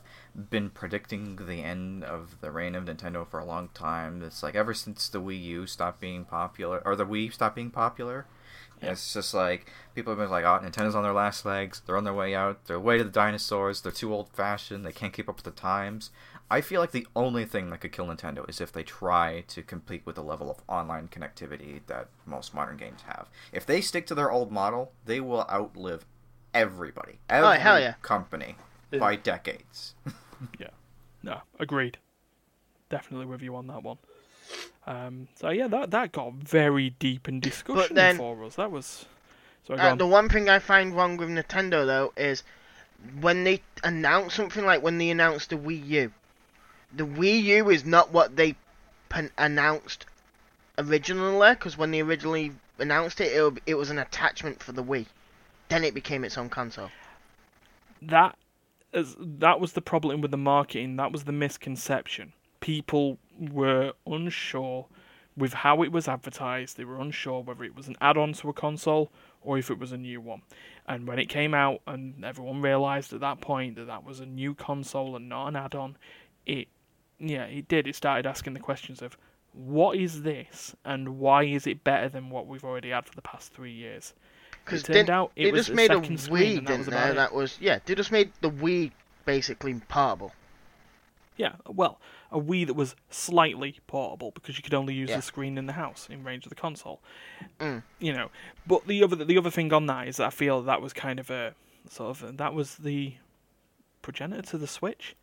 [0.49, 4.23] been predicting the end of the reign of Nintendo for a long time.
[4.23, 7.71] It's like ever since the Wii U stopped being popular, or the Wii stopped being
[7.71, 8.27] popular.
[8.81, 8.93] Yeah.
[8.93, 11.83] It's just like people have been like, "Oh, Nintendo's on their last legs.
[11.85, 12.65] They're on their way out.
[12.65, 13.81] They're way to the dinosaurs.
[13.81, 14.85] They're too old-fashioned.
[14.85, 16.11] They can't keep up with the times."
[16.53, 19.63] I feel like the only thing that could kill Nintendo is if they try to
[19.63, 23.29] compete with the level of online connectivity that most modern games have.
[23.53, 26.05] If they stick to their old model, they will outlive
[26.53, 27.95] everybody, every Oh, hell yeah.
[28.03, 28.57] company,
[28.91, 28.99] Yeah.
[28.99, 29.95] by decades.
[30.59, 30.71] Yeah,
[31.23, 31.99] no, agreed.
[32.91, 33.99] Definitely with you on that one.
[34.87, 38.57] Um, so yeah, that that got very deep in discussion then- for us.
[38.57, 39.07] That was.
[39.67, 39.99] Sorry, Uh, on.
[39.99, 42.43] the one thing I find wrong with Nintendo though is
[43.21, 46.13] when they announce something like when they announced the Wii U.
[46.95, 48.55] The Wii U is not what they
[49.39, 50.07] announced
[50.79, 55.07] originally, because when they originally announced it, it, it was an attachment for the Wii.
[55.69, 56.91] Then it became its own console.
[58.03, 58.37] that
[58.93, 60.97] is, that was the problem with the marketing.
[60.97, 62.33] That was the misconception.
[62.61, 64.87] People were unsure
[65.37, 66.77] with how it was advertised.
[66.77, 69.93] They were unsure whether it was an add-on to a console or if it was
[69.93, 70.43] a new one.
[70.87, 74.27] And when it came out, and everyone realised at that point that that was a
[74.27, 75.97] new console and not an add-on,
[76.45, 76.69] it
[77.23, 77.87] yeah, it did.
[77.87, 79.17] It started asking the questions of
[79.55, 83.23] what is this and why is it better than what we've already had for the
[83.23, 84.15] past three years?
[84.65, 87.11] Because turned out it they was just made a Wii, that didn't they?
[87.11, 87.15] it.
[87.15, 87.79] That was yeah.
[87.85, 88.93] They just made the Wii
[89.25, 90.33] basically portable.
[91.37, 91.99] Yeah, well,
[92.31, 95.17] a Wii that was slightly portable because you could only use Yeah.
[95.17, 97.01] the screen in the house in range of the console.
[97.59, 97.83] Mm.
[97.99, 98.31] You know,
[98.67, 101.19] but the other the other thing on that is that I feel that was kind
[101.19, 101.55] of a
[101.91, 103.15] sort of that was the
[104.03, 105.17] progenitor to the Switch.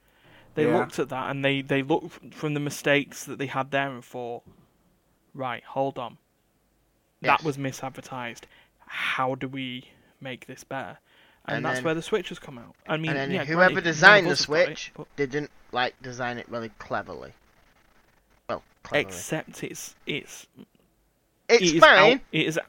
[0.55, 0.77] They Yeah.
[0.77, 4.03] looked at that and they they looked from the mistakes that they had there and
[4.03, 4.43] thought,
[5.33, 6.17] right, hold on,
[7.21, 8.43] that was misadvertised.
[8.87, 9.89] How do we
[10.19, 10.97] make this better?
[11.45, 12.75] And, And that's then- where the Switch has come out.
[12.87, 15.99] I mean, and then yeah, whoever granted, designed the got it, Switch but- didn't like
[16.01, 17.33] design it really cleverly.
[18.49, 19.07] Well, cleverly.
[19.15, 20.47] except it's it's
[21.47, 22.13] it's it fine.
[22.15, 22.59] out- it is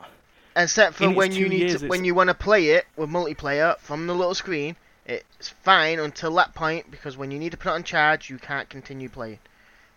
[0.57, 4.07] Except for when you need to, when you want to play it with multiplayer from
[4.09, 4.75] the little screen,
[5.07, 8.39] it's fine until that point because when you need to put it on charge, you
[8.39, 9.39] can't continue playing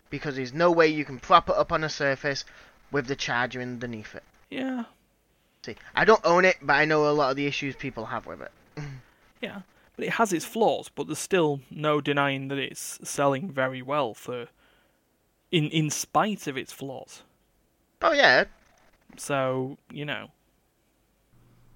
[0.10, 2.46] because there's no way you can prop it up on a surface
[2.92, 4.24] with the charger underneath it.
[4.50, 4.86] yeah
[5.64, 8.26] See, I don't own it, but I know a lot of the issues people have
[8.26, 8.52] with it.
[9.42, 9.62] yeah,
[9.96, 10.90] but it has its flaws.
[10.94, 14.48] But there's still no denying that it's selling very well for
[15.52, 17.24] in in spite of its flaws.
[18.02, 18.44] Oh yeah,
[19.16, 20.32] So you know,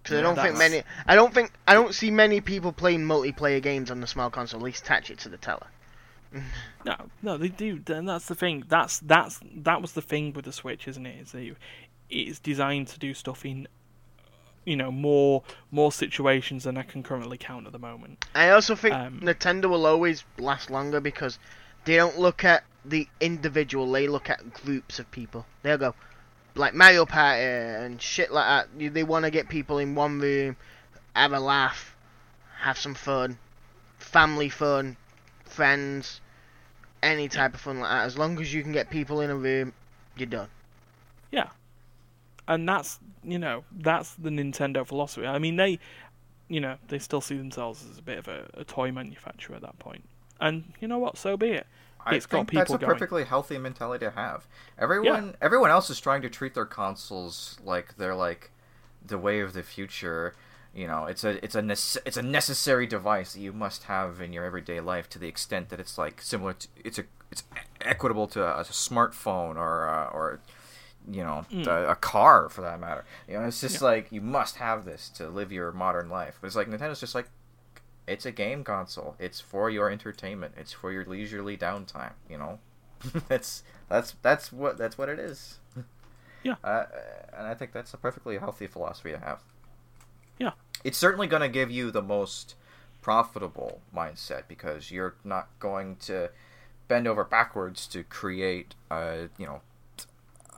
[0.09, 3.61] because I don't think many, I don't think, I don't see many people playing multiplayer
[3.61, 4.59] games on the small console.
[4.59, 5.67] At least attach it to the teller.
[6.85, 8.63] no, no, they do, and that's the thing.
[8.67, 11.21] That's that's that was the thing with the Switch, isn't it?
[11.21, 11.55] Is that
[12.09, 13.67] it's designed to do stuff in
[14.65, 18.25] you know more more situations than I can currently count at the moment.
[18.35, 21.39] I also think Um, Nintendo will always last longer because
[21.85, 25.45] they don't look at the individual; they look at groups of people.
[25.63, 25.95] They'll go
[26.57, 28.81] like Mario Party and shit like that.
[28.81, 30.55] You- They want to get people in one room,
[31.15, 31.95] have a laugh,
[32.59, 33.37] have some fun,
[33.99, 34.97] family fun,
[35.45, 36.21] friends,
[37.03, 38.05] any type of fun like that.
[38.05, 39.73] As long as you can get people in a room,
[40.15, 40.49] you're done.
[41.31, 41.49] Yeah.
[42.47, 45.27] And that's you know that's the Nintendo philosophy.
[45.27, 45.79] I mean they,
[46.47, 49.61] you know, they still see themselves as a bit of a, a toy manufacturer at
[49.61, 50.03] that point.
[50.39, 51.17] And you know what?
[51.17, 51.67] So be it.
[52.07, 52.91] I think that's a going.
[52.91, 54.47] perfectly healthy mentality to have.
[54.79, 58.51] Everyone, everyone else is trying to treat their consoles like they're like
[59.05, 60.35] the way of the future.
[60.73, 64.21] You know, it's a it's a nece- it's a necessary device that you must have
[64.21, 67.43] in your everyday life to the extent that it's like similar to it's a it's
[67.81, 70.39] equitable to a, a smartphone or uh, or
[71.09, 71.65] you know Mm.
[71.67, 73.05] a, a car for that matter.
[73.27, 76.37] You know, it's just like you must have this to live your modern life.
[76.41, 77.29] But it's like Nintendo's just like
[78.07, 79.15] it's a game console.
[79.19, 80.53] It's for your entertainment.
[80.57, 82.13] It's for your leisurely downtime.
[82.29, 82.59] You know,
[83.27, 85.59] that's that's that's what that's what it is.
[86.43, 86.55] Yeah.
[86.63, 86.85] uh,
[87.37, 89.41] and I think that's a perfectly healthy philosophy to have.
[90.39, 90.51] Yeah.
[90.83, 92.55] it's certainly going to give you the most
[93.01, 96.29] profitable mindset because you're not going to
[96.87, 99.61] bend over backwards to create a you know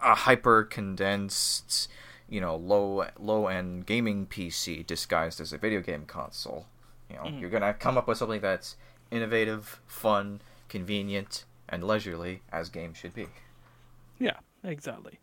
[0.04, 1.88] a hyper condensed
[2.30, 6.66] you know low low end gaming PC disguised as a video game console.
[7.10, 7.42] You know, Mhm.
[7.42, 8.78] you're gonna come up with something that's
[9.12, 13.28] innovative, fun, convenient, and leisurely as games should be.
[14.20, 15.20] Yeah, exactly.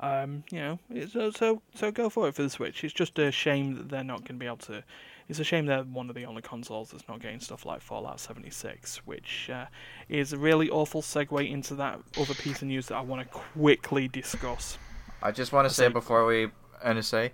[0.00, 0.78] Um, you know,
[1.08, 2.84] so so so go for it for the Switch.
[2.84, 4.84] It's just a shame that they're not going to be able to.
[5.28, 8.18] It's a shame they're one of the only consoles that's not getting stuff like Fallout
[8.18, 9.66] 76, which uh,
[10.08, 13.28] is a really awful segue into that other piece of news that I want to
[13.28, 14.78] quickly discuss.
[15.22, 16.50] I just want to say say- before we
[16.82, 17.32] end to say,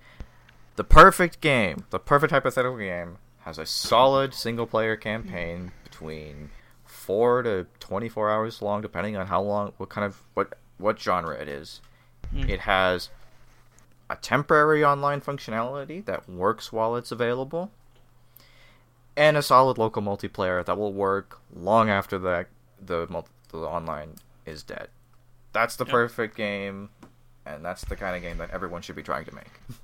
[0.77, 6.51] the perfect game, the perfect hypothetical game, has a solid single player campaign between
[6.84, 10.99] four to twenty four hours long, depending on how long, what kind of what what
[11.01, 11.80] genre it is.
[12.34, 12.49] Mm.
[12.49, 13.11] It has
[14.11, 17.70] a temporary online functionality that works while it's available,
[19.16, 22.47] and a solid local multiplayer that will work long after the
[22.84, 23.07] the,
[23.51, 24.14] the online
[24.47, 24.88] is dead.
[25.53, 25.92] That's the Yep.
[25.92, 26.90] perfect game,
[27.47, 29.51] and that's the kind of game that everyone should be trying to make.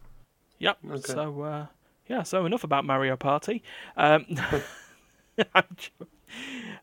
[0.63, 0.77] Yep.
[0.91, 1.13] Okay.
[1.15, 1.67] So uh,
[2.11, 2.25] yeah.
[2.25, 3.63] So enough about Mario Party.
[3.97, 4.27] Um,
[5.55, 5.65] I'm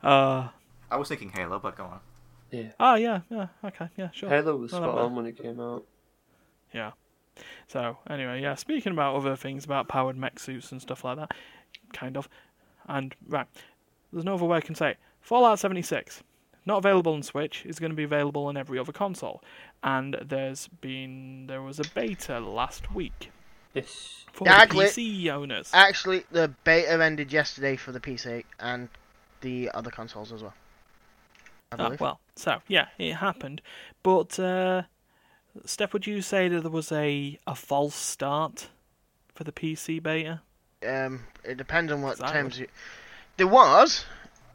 [0.01, 0.47] uh,
[0.89, 1.99] I was thinking Halo, but go on.
[2.49, 2.71] Yeah.
[2.80, 3.19] oh yeah.
[3.30, 3.47] Yeah.
[3.65, 3.89] Okay.
[3.97, 4.09] Yeah.
[4.11, 4.30] Sure.
[4.30, 5.84] Halo was Not spot on when it came out.
[6.73, 6.91] Yeah.
[7.67, 8.55] So anyway, yeah.
[8.55, 11.32] Speaking about other things about powered mech suits and stuff like that,
[11.91, 12.30] kind of,
[12.88, 13.47] and right,
[14.13, 14.97] there's no other way I can say it.
[15.19, 16.23] Fallout 76,
[16.65, 19.43] not available on Switch, is going to be available on every other console,
[19.84, 23.30] and there's been there was a beta last week
[23.74, 24.26] Yes.
[24.32, 24.86] for Exactly.
[24.86, 25.70] the PC owners.
[25.74, 28.89] Actually, the beta ended yesterday for the PC and
[29.41, 30.53] the other consoles as well.
[31.78, 33.61] Oh, well, so yeah, it happened,
[34.01, 34.84] but uh,
[35.65, 38.70] Steph, would you say that there was a a false start
[39.36, 40.41] for the PC beta?
[40.88, 42.34] um, it depends on what Exactly.
[42.41, 42.68] terms you.
[43.36, 44.05] There was,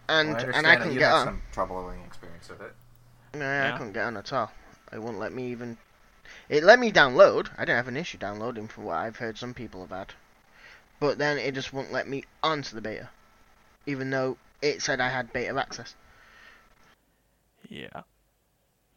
[0.09, 1.27] and Well, and I that couldn't you get had on.
[1.27, 2.73] some troubling experience of it.
[3.35, 3.75] No, Yeah.
[3.75, 4.51] I couldn't get on at all.
[4.93, 5.77] It wouldn't let me even.
[6.49, 7.49] It let me download.
[7.57, 10.15] I didn't have an issue downloading from what I've heard some people have had.
[11.01, 13.09] But then it just wouldn't let me onto the beta.
[13.87, 15.95] Even though it said I had beta access.
[17.69, 18.03] Yeah.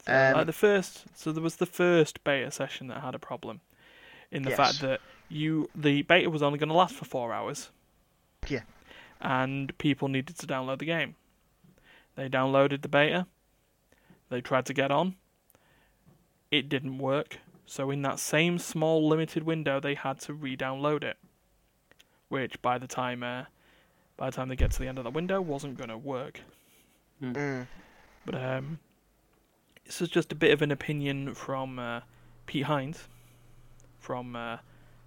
[0.05, 3.19] So, Um, like the first, so there was the first beta session that had a
[3.19, 3.61] problem,
[4.31, 4.57] in the Yes.
[4.57, 7.71] fact that you the beta was only going to last for four hours.
[8.47, 8.61] Yeah.
[9.19, 11.15] And people needed to download the game.
[12.15, 13.25] They downloaded the beta.
[14.29, 15.15] They tried to get on.
[16.57, 17.39] It didn't work.
[17.65, 21.17] So in that same small limited window, they had to re-download it,
[22.29, 23.45] which by the time uh,
[24.17, 26.41] by the time they get to the end of the window wasn't going to work.
[27.21, 27.67] Mm.
[28.25, 28.79] But um,
[29.85, 32.01] this is just a bit of an opinion from uh,
[32.45, 33.07] Pete Hines
[33.99, 34.57] from uh,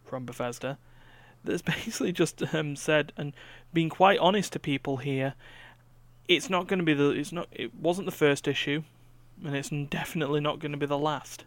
[0.04, 0.76] from Bethesda.
[1.44, 3.32] That's basically just um, said and
[3.72, 5.34] being quite honest to people here.
[6.26, 7.10] It's not going to be the.
[7.10, 7.48] It's not.
[7.52, 8.82] It wasn't the first issue,
[9.44, 11.44] and it's definitely not going to be the last.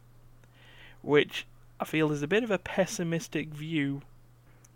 [1.01, 1.45] Which
[1.79, 4.01] I feel is a bit of a pessimistic view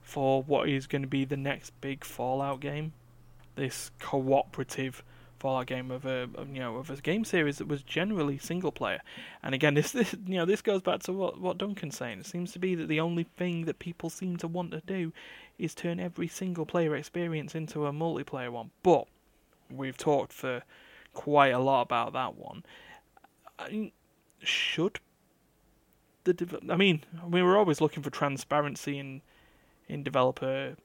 [0.01, 2.93] for what is going to be the next big Fallout game.
[3.55, 5.03] This cooperative
[5.39, 8.71] Fallout game of a of, you know of a game series that was generally single
[8.71, 9.01] player.
[9.43, 12.19] And again, this, this you know this goes back to what what Duncan's saying.
[12.19, 15.13] It seems to be that the only thing that people seem to want to do
[15.57, 18.71] is turn every single player experience into a multiplayer one.
[18.83, 19.07] But
[19.69, 20.63] we've talked for
[21.13, 22.63] quite a lot about that one.
[23.57, 23.91] I
[24.39, 24.99] should
[26.25, 29.21] the dev- I mean, we were always looking for transparency in
[29.87, 30.75] in developer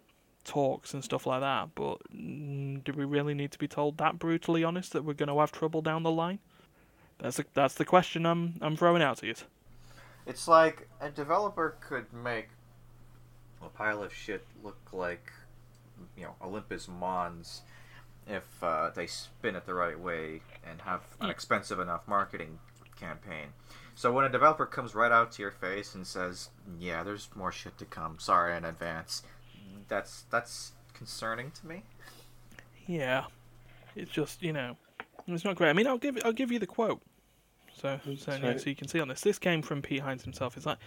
[0.44, 4.62] talks and stuff like that, but do we really need to be told that brutally
[4.62, 6.38] honest that we're going to have trouble down the line?
[7.18, 9.34] That's the, that's the question I'm I'm throwing out to you.
[10.26, 12.48] It's like a developer could make
[13.62, 15.32] a pile of shit look like,
[16.16, 17.62] you know, Olympus Mons
[18.26, 22.58] if uh, they spin it the right way and have an expensive enough marketing
[22.98, 23.48] campaign.
[23.94, 27.52] So when a developer comes right out to your face and says, "Yeah, there's more
[27.52, 28.18] shit to come.
[28.18, 29.22] Sorry in advance,"
[29.88, 31.82] that's that's concerning to me.
[32.86, 33.24] Yeah,
[33.96, 34.76] it's just you know,
[35.26, 35.70] it's not great.
[35.70, 37.02] I mean, I'll give I'll give you the quote,
[37.80, 39.20] so That's so, yeah, so you can see on this.
[39.20, 40.56] This came from Pete Hines himself.
[40.56, 40.78] It's like,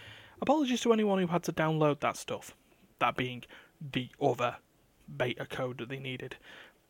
[0.41, 2.55] apologies to anyone who had to download that stuff,
[2.99, 3.43] that being
[3.91, 4.57] the other
[5.17, 6.35] beta code that they needed.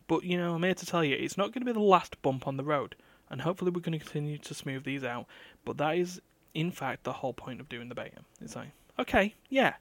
[0.08, 2.22] But you know, I'm here to tell you, it's not going to be the last
[2.22, 2.96] bump on the road,
[3.30, 5.26] and hopefully we're going to continue to smooth these out.
[5.66, 6.22] But that is,
[6.54, 8.20] in fact, the whole point of doing the beta.
[8.42, 9.74] It's like, okay, yeah,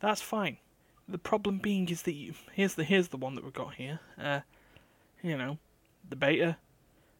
[0.00, 0.58] that's fine.
[1.08, 4.00] The problem being is that you, here's the here's the one that we've got here.
[4.20, 4.40] Uh,
[5.22, 5.58] you know,
[6.08, 6.56] the beta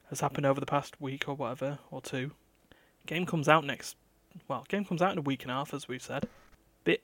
[0.08, 2.32] has happened over the past week or whatever or two.
[3.06, 3.96] Game comes out next.
[4.46, 6.28] Well, game comes out in a week and a half, as we've said.
[6.84, 7.02] Bit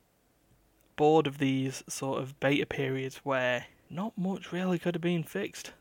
[0.97, 5.73] bored of these sort of beta periods where not much really could have been fixed.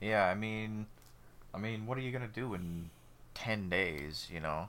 [0.00, 0.86] Yeah, I mean,
[1.54, 2.90] I mean, what are you gonna do in
[3.34, 4.28] ten days?
[4.32, 4.68] You know.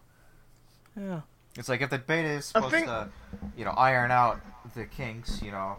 [0.99, 1.21] Yeah.
[1.57, 3.09] It's like if the beta is supposed think- to,
[3.57, 4.39] you know, iron out
[4.75, 5.77] the kinks, you know,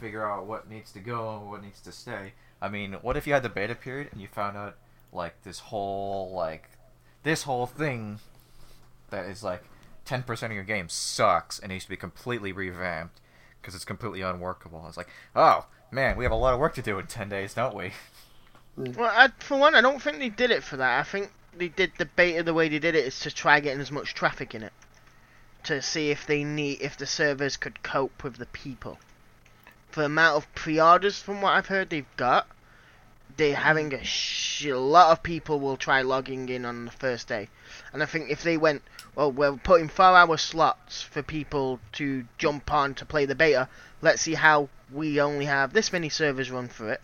[0.00, 2.32] figure out what needs to go, what needs to stay.
[2.60, 4.76] I mean, what if you had the beta period and you found out
[5.12, 6.70] like this whole like
[7.22, 8.20] this whole thing
[9.10, 9.64] that is like
[10.06, 13.20] 10% of your game sucks and needs to be completely revamped
[13.60, 14.84] because it's completely unworkable.
[14.86, 17.54] It's like, oh man, we have a lot of work to do in 10 days,
[17.54, 17.92] don't we?
[18.78, 18.96] Mm.
[18.96, 21.00] Well, I, for one, I don't think they did it for that.
[21.00, 23.80] I think they did the beta the way they did it is to try getting
[23.80, 24.72] as much traffic in it,
[25.64, 28.98] to see if they need if the servers could cope with the people.
[29.90, 32.46] For the amount of pre-orders, from what I've heard, they've got,
[33.36, 37.26] they're having a, sh- a lot of people will try logging in on the first
[37.26, 37.48] day,
[37.92, 38.82] and I think if they went,
[39.14, 43.68] well, we're putting four-hour slots for people to jump on to play the beta.
[44.02, 47.00] Let's see how we only have this many servers run for it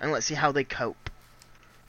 [0.00, 1.10] and let's see how they cope.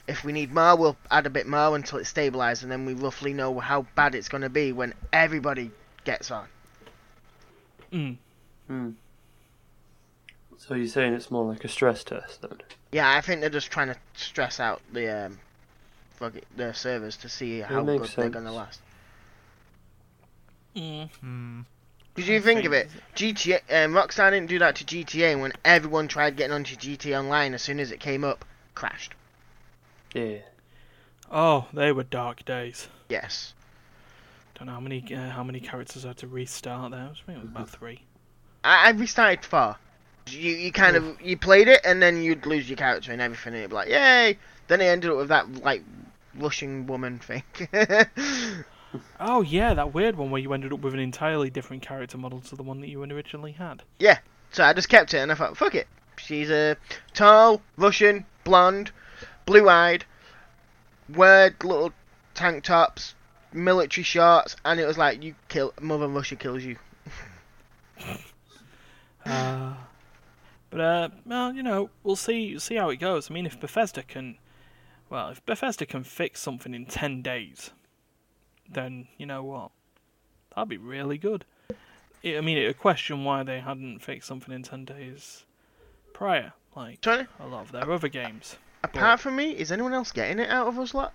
[0.06, 2.94] If we need more, we'll add a bit more until it stabilises, and then we
[2.94, 5.70] roughly know how bad it's going to be when everybody
[6.04, 6.46] gets on.
[7.92, 8.16] Mm.
[8.66, 8.90] Hmm.
[10.56, 12.58] So you're saying it's more like a stress test then?
[12.90, 15.38] Yeah, I think they're just trying to stress out the um,
[16.12, 18.56] fuck it, the servers to see how good makes they're going to sense.
[18.56, 18.80] last.
[20.74, 21.10] Mm.
[21.20, 21.60] Hmm.
[22.18, 22.88] Did you think of it?
[23.14, 27.18] GTA, um, Rockstar didn't do that to GTA, and when everyone tried getting onto GTA
[27.18, 28.44] Online, as soon as it came up,
[28.74, 29.14] crashed.
[30.12, 30.38] Yeah.
[31.30, 32.88] Oh, they were dark days.
[33.08, 33.54] Yes.
[34.54, 37.00] Don't know how many uh, how many characters I had to restart there.
[37.00, 38.02] I think it was about three.
[38.64, 39.76] I, I restarted far.
[40.28, 43.52] You you kind of you played it and then you'd lose your character and everything
[43.52, 44.38] and it'd be like yay.
[44.66, 45.84] Then it ended up with that like
[46.34, 47.44] Russian woman thing.
[49.20, 52.40] Oh yeah, that weird one where you ended up with an entirely different character model
[52.40, 53.82] to the one that you originally had.
[53.98, 54.18] Yeah.
[54.50, 55.86] So I just kept it and I thought fuck it.
[56.16, 56.76] She's a
[57.14, 58.90] tall Russian blonde,
[59.44, 60.04] blue eyed,
[61.08, 61.92] weird little
[62.34, 63.14] tank tops,
[63.52, 66.76] military shorts, and it was like you kill Mother Russia kills you.
[69.26, 69.74] Uh,
[70.70, 73.30] but uh, well, you know, we'll see see how it goes.
[73.30, 74.38] I mean, if Bethesda can,
[75.10, 77.72] well, if Bethesda can fix something in ten days,
[78.68, 79.70] then you know what,
[80.54, 81.44] that'd be really good.
[82.24, 85.44] I I mean, it a question why they hadn't fixed something in ten days
[86.12, 88.56] prior, like Tony, a lot of their other games.
[88.82, 91.12] apart from me, is anyone else getting it out of us lot?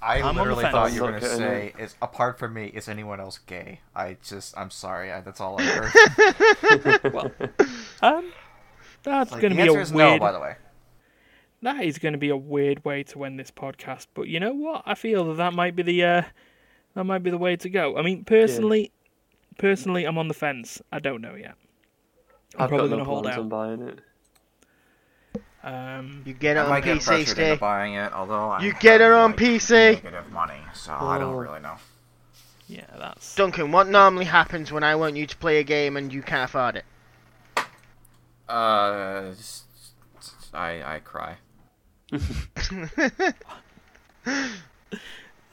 [0.00, 3.20] I I'm literally thought you were going to say, is apart from me, is anyone
[3.20, 3.80] else gay?
[3.94, 5.64] I just, I'm sorry, I, that's all I
[7.00, 7.12] heard.
[7.12, 7.30] well,
[8.02, 8.32] um,
[9.04, 10.14] that's Like, going the to be a is weird.
[10.14, 10.56] no, by the way.
[11.62, 14.52] That is going to be a weird way to end this podcast, but you know
[14.52, 14.82] what?
[14.84, 16.22] I feel that that might be the uh,
[16.94, 17.96] that might be the way to go.
[17.96, 18.90] I mean, personally,
[19.58, 20.82] personally, I'm on the fence.
[20.90, 21.54] I don't know yet.
[22.56, 23.40] I'm I've probably got going no to hold plans out.
[23.42, 23.98] on buying it.
[25.64, 27.60] Um, You get it I on get PC, pressured into Steve.
[27.60, 30.02] buying it, although I You get it on like, PC.
[30.02, 31.38] Negative money, so I don't Oh.
[31.38, 31.76] really know.
[32.66, 36.12] yeah, that's Duncan, what normally happens when I want you to play a game and
[36.12, 36.84] you can't afford it?
[38.48, 39.62] Uh, s-
[40.18, 41.36] s- I I cry.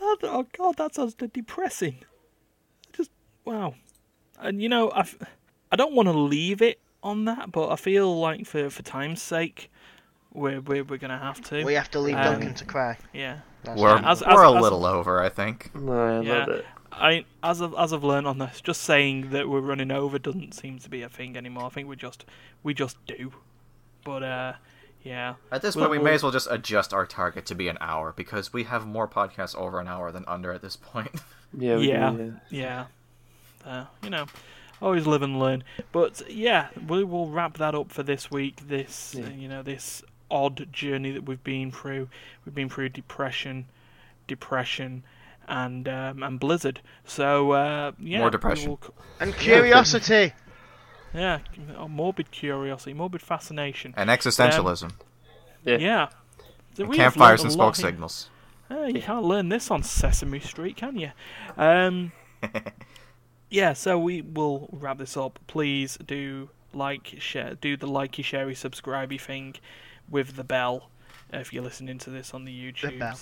[0.02, 1.98] oh, oh god, that sounds depressing.
[2.94, 3.12] Just
[3.46, 3.76] wow,
[4.40, 5.08] and you know, I
[5.72, 9.22] I don't want to leave it on that, but I feel like for for time's
[9.22, 9.72] sake,
[10.34, 11.64] we're we're, we're gonna have to.
[11.64, 12.98] we have to leave Um, Duncan to cry.
[13.14, 13.40] yeah.
[13.64, 13.90] That's We're.
[13.98, 15.76] As- we're as- a as- little over, I think.
[15.76, 16.40] No, I Yeah.
[16.40, 16.66] love it.
[16.92, 20.54] I as I've as I've learned on this, just saying that we're running over doesn't
[20.54, 21.66] seem to be a thing anymore.
[21.66, 22.26] I think we just
[22.64, 23.34] we just do.
[24.06, 24.54] But uh,
[25.04, 27.68] yeah, At this Well, point, we may as well just adjust our target to be
[27.70, 31.12] an hour because we have more podcasts over an hour than under at this point.
[31.58, 32.12] Yeah, we Yeah.
[32.12, 32.86] do, yeah,
[33.66, 34.28] uh, you know,
[34.84, 35.64] always live and learn.
[35.92, 38.68] But yeah, we will wrap that up for this week.
[38.68, 42.08] This uh, you know this odd journey that we've been through.
[42.46, 43.66] We've been through depression,
[44.28, 45.04] depression.
[45.48, 48.70] And um, and Blizzard, so uh, yeah, More we depression.
[48.70, 50.34] will c- And curiosity.
[51.14, 51.40] Yeah,
[51.78, 53.94] oh, morbid curiosity, morbid fascination.
[53.98, 54.92] and existentialism.
[55.66, 55.78] Yeah.
[55.78, 56.10] Yeah.
[56.76, 58.30] So and campfires and a smoke signals.
[58.72, 61.12] Uh, you can't learn this on Sesame Street, can you?
[61.58, 62.12] Um,
[63.50, 65.40] yeah, so we will wrap this up.
[65.48, 69.56] Please do like, share, do the likey, sharey, subscribey thing
[70.08, 70.90] with the bell
[71.34, 73.20] if you're listening to this on the The bell.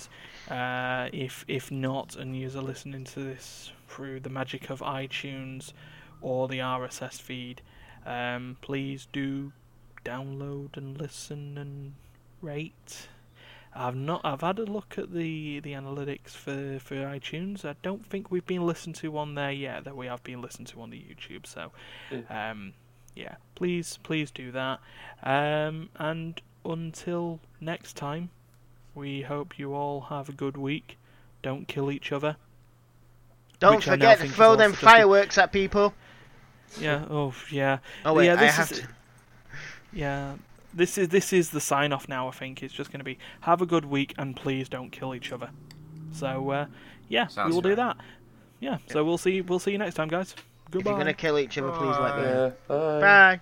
[0.50, 5.72] Uh, if if not, and you're listening to this through the magic of iTunes
[6.20, 7.62] or the RSS feed,
[8.08, 9.52] um, please do
[10.04, 11.94] download and listen and
[12.40, 13.08] rate.
[13.74, 14.22] I've not.
[14.24, 17.64] I've had a look at the the analytics for for iTunes.
[17.64, 19.84] I don't think we've been listened to on there yet.
[19.84, 21.46] Though we have been listened to on the YouTube.
[21.46, 21.70] So,
[22.30, 22.72] um,
[23.14, 23.36] yeah.
[23.54, 24.80] Please, please do that.
[25.22, 28.30] Um, and until next time,
[28.94, 30.96] we hope you all have a good week.
[31.42, 32.36] Don't kill each other.
[33.60, 35.94] Don't Which I now forget to throw them fireworks at people.
[36.80, 37.04] Yeah.
[37.10, 37.78] Oh, yeah.
[38.04, 38.88] Oh wait, yeah, I this have is- to.
[39.92, 40.34] Yeah.
[40.74, 42.28] This is this is the sign off now.
[42.28, 45.14] I think it's just going to be have a good week and please don't kill
[45.14, 45.48] each other.
[46.12, 46.66] So uh,
[47.08, 47.96] yeah, Sounds we will do that.
[48.60, 50.34] yeah, so we'll see we'll see you next time, guys.
[50.68, 52.52] If you're gonna kill each other, please let me know.
[52.68, 53.00] Yeah, bye.
[53.00, 53.40] Bye.